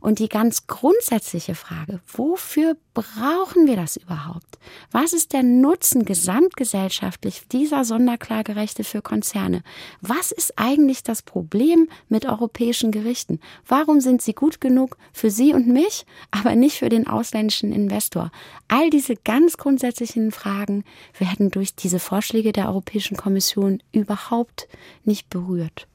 Und 0.00 0.18
die 0.18 0.28
ganz 0.28 0.66
grundsätzliche 0.66 1.54
Frage, 1.54 2.00
wofür 2.06 2.76
brauchen 2.94 3.66
wir 3.66 3.76
das 3.76 3.96
überhaupt? 3.96 4.58
Was 4.90 5.12
ist 5.12 5.32
der 5.32 5.42
Nutzen 5.42 6.04
gesamtgesellschaftlich 6.04 7.42
dieser 7.50 7.84
Sonderklagerechte 7.84 8.84
für 8.84 9.02
Konzerne? 9.02 9.62
Was 10.00 10.32
ist 10.32 10.58
eigentlich 10.58 11.02
das 11.02 11.22
Problem 11.22 11.88
mit 12.08 12.26
europäischen 12.26 12.90
Gerichten? 12.92 13.40
Warum 13.66 14.00
sind 14.00 14.22
sie 14.22 14.34
gut 14.34 14.60
genug 14.60 14.96
für 15.12 15.30
Sie 15.30 15.52
und 15.52 15.66
mich, 15.66 16.06
aber 16.30 16.54
nicht 16.54 16.78
für 16.78 16.88
den 16.88 17.06
ausländischen 17.06 17.72
Investor? 17.72 18.30
All 18.68 18.90
diese 18.90 19.16
ganz 19.16 19.56
grundsätzlichen 19.56 20.32
Fragen 20.32 20.84
werden 21.18 21.50
durch 21.50 21.74
diese 21.74 21.98
Vorschläge 21.98 22.52
der 22.52 22.68
Europäischen 22.68 23.16
Kommission 23.16 23.82
überhaupt 23.92 24.68
nicht 25.04 25.30
berührt. 25.30 25.86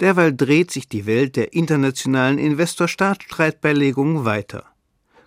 Derweil 0.00 0.34
dreht 0.34 0.70
sich 0.70 0.88
die 0.88 1.06
Welt 1.06 1.36
der 1.36 1.52
internationalen 1.52 2.38
Investor-Staat-Streitbeilegung 2.38 4.24
weiter. 4.24 4.64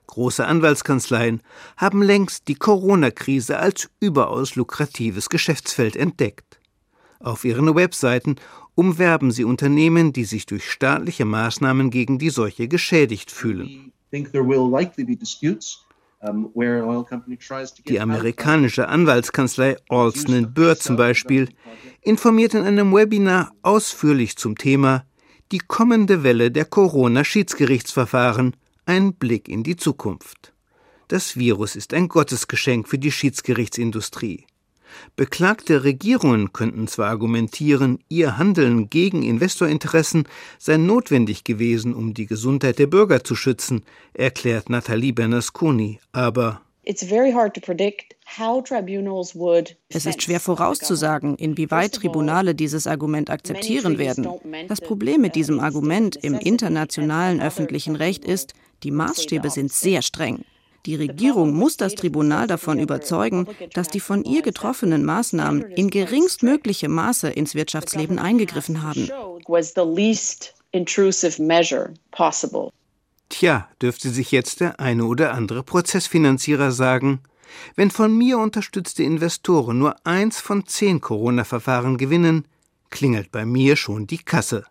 Große 0.07 0.45
Anwaltskanzleien 0.45 1.41
haben 1.77 2.01
längst 2.01 2.47
die 2.47 2.55
Corona-Krise 2.55 3.60
als 3.60 3.89
überaus 3.99 4.55
lukratives 4.55 5.29
Geschäftsfeld 5.29 5.95
entdeckt. 5.95 6.60
Auf 7.19 7.45
ihren 7.45 7.73
Webseiten 7.75 8.36
umwerben 8.75 9.31
sie 9.31 9.43
Unternehmen, 9.43 10.12
die 10.12 10.25
sich 10.25 10.45
durch 10.45 10.69
staatliche 10.69 11.25
Maßnahmen 11.25 11.89
gegen 11.91 12.17
die 12.17 12.29
Seuche 12.29 12.67
geschädigt 12.67 13.31
fühlen. 13.31 13.93
Die 17.88 17.99
amerikanische 17.99 18.88
Anwaltskanzlei 18.88 19.77
Alston 19.89 20.53
Burr 20.53 20.77
zum 20.77 20.95
Beispiel 20.95 21.49
informiert 22.01 22.53
in 22.53 22.63
einem 22.63 22.93
Webinar 22.93 23.51
ausführlich 23.63 24.38
zum 24.38 24.55
Thema 24.55 25.05
Die 25.51 25.57
kommende 25.60 26.23
Welle 26.23 26.51
der 26.51 26.65
Corona-Schiedsgerichtsverfahren, 26.65 28.55
ein 28.86 29.13
Blick 29.15 29.49
in 29.49 29.63
die 29.63 29.75
Zukunft. 29.75 30.53
Das 31.07 31.36
Virus 31.36 31.75
ist 31.75 31.93
ein 31.93 32.07
Gottesgeschenk 32.07 32.88
für 32.88 32.97
die 32.97 33.12
Schiedsgerichtsindustrie. 33.12 34.45
Beklagte 35.15 35.84
Regierungen 35.84 36.54
könnten 36.54 36.88
zwar 36.88 37.10
argumentieren, 37.10 37.99
ihr 38.10 38.38
Handeln 38.38 38.89
gegen 38.89 39.23
Investorinteressen 39.23 40.27
sei 40.58 40.77
notwendig 40.77 41.43
gewesen, 41.43 41.93
um 41.93 42.13
die 42.13 42.25
Gesundheit 42.27 42.80
der 42.80 42.88
Bürger 42.88 43.23
zu 43.23 43.36
schützen, 43.36 43.84
erklärt 44.13 44.69
Nathalie 44.69 45.13
Bernasconi, 45.13 45.99
aber 46.12 46.62
es 46.84 47.04
ist 50.06 50.23
schwer 50.23 50.39
vorauszusagen, 50.39 51.36
inwieweit 51.36 51.93
Tribunale 51.93 52.56
dieses 52.56 52.88
Argument 52.88 53.30
akzeptieren 53.30 53.99
werden. 53.99 54.27
Das 54.67 54.82
Problem 54.82 55.21
mit 55.21 55.36
diesem 55.36 55.60
Argument 55.60 56.15
im 56.15 56.34
internationalen 56.34 57.39
öffentlichen 57.39 57.95
Recht 57.95 58.25
ist, 58.25 58.56
die 58.84 58.91
Maßstäbe 58.91 59.51
sind 59.51 59.71
sehr 59.71 60.01
streng. 60.01 60.43
Die 60.86 60.96
Regierung 60.96 61.54
muss 61.54 61.78
das 61.78 61.96
Tribunal 61.96 62.48
davon 62.48 62.80
überzeugen, 62.80 63.48
dass 63.74 63.88
die 63.88 64.00
von 64.00 64.24
ihr 64.24 64.41
getroffenen 64.41 65.06
Maßnahmen 65.06 65.62
in 65.62 65.89
geringstmöglichem 65.89 66.91
Maße 66.91 67.30
ins 67.30 67.54
Wirtschaftsleben 67.54 68.17
eingegriffen 68.17 68.82
haben. 68.82 69.10
Tja, 73.30 73.70
dürfte 73.82 74.10
sich 74.10 74.32
jetzt 74.32 74.60
der 74.60 74.80
eine 74.80 75.06
oder 75.06 75.34
andere 75.34 75.63
Prozessfinanzierer 75.63 76.72
sagen, 76.72 77.22
wenn 77.76 77.91
von 77.91 78.17
mir 78.17 78.39
unterstützte 78.39 79.04
Investoren 79.04 79.78
nur 79.78 79.96
eins 80.06 80.39
von 80.39 80.65
zehn 80.65 81.02
Corona-Verfahren 81.02 81.98
gewinnen, 81.98 82.46
klingelt 82.89 83.32
bei 83.32 83.46
mir 83.46 83.76
schon 83.76 84.08
die 84.08 84.20
Kasse. 84.20 84.65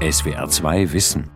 SWR 0.00 0.48
2 0.48 0.92
Wissen 0.92 1.35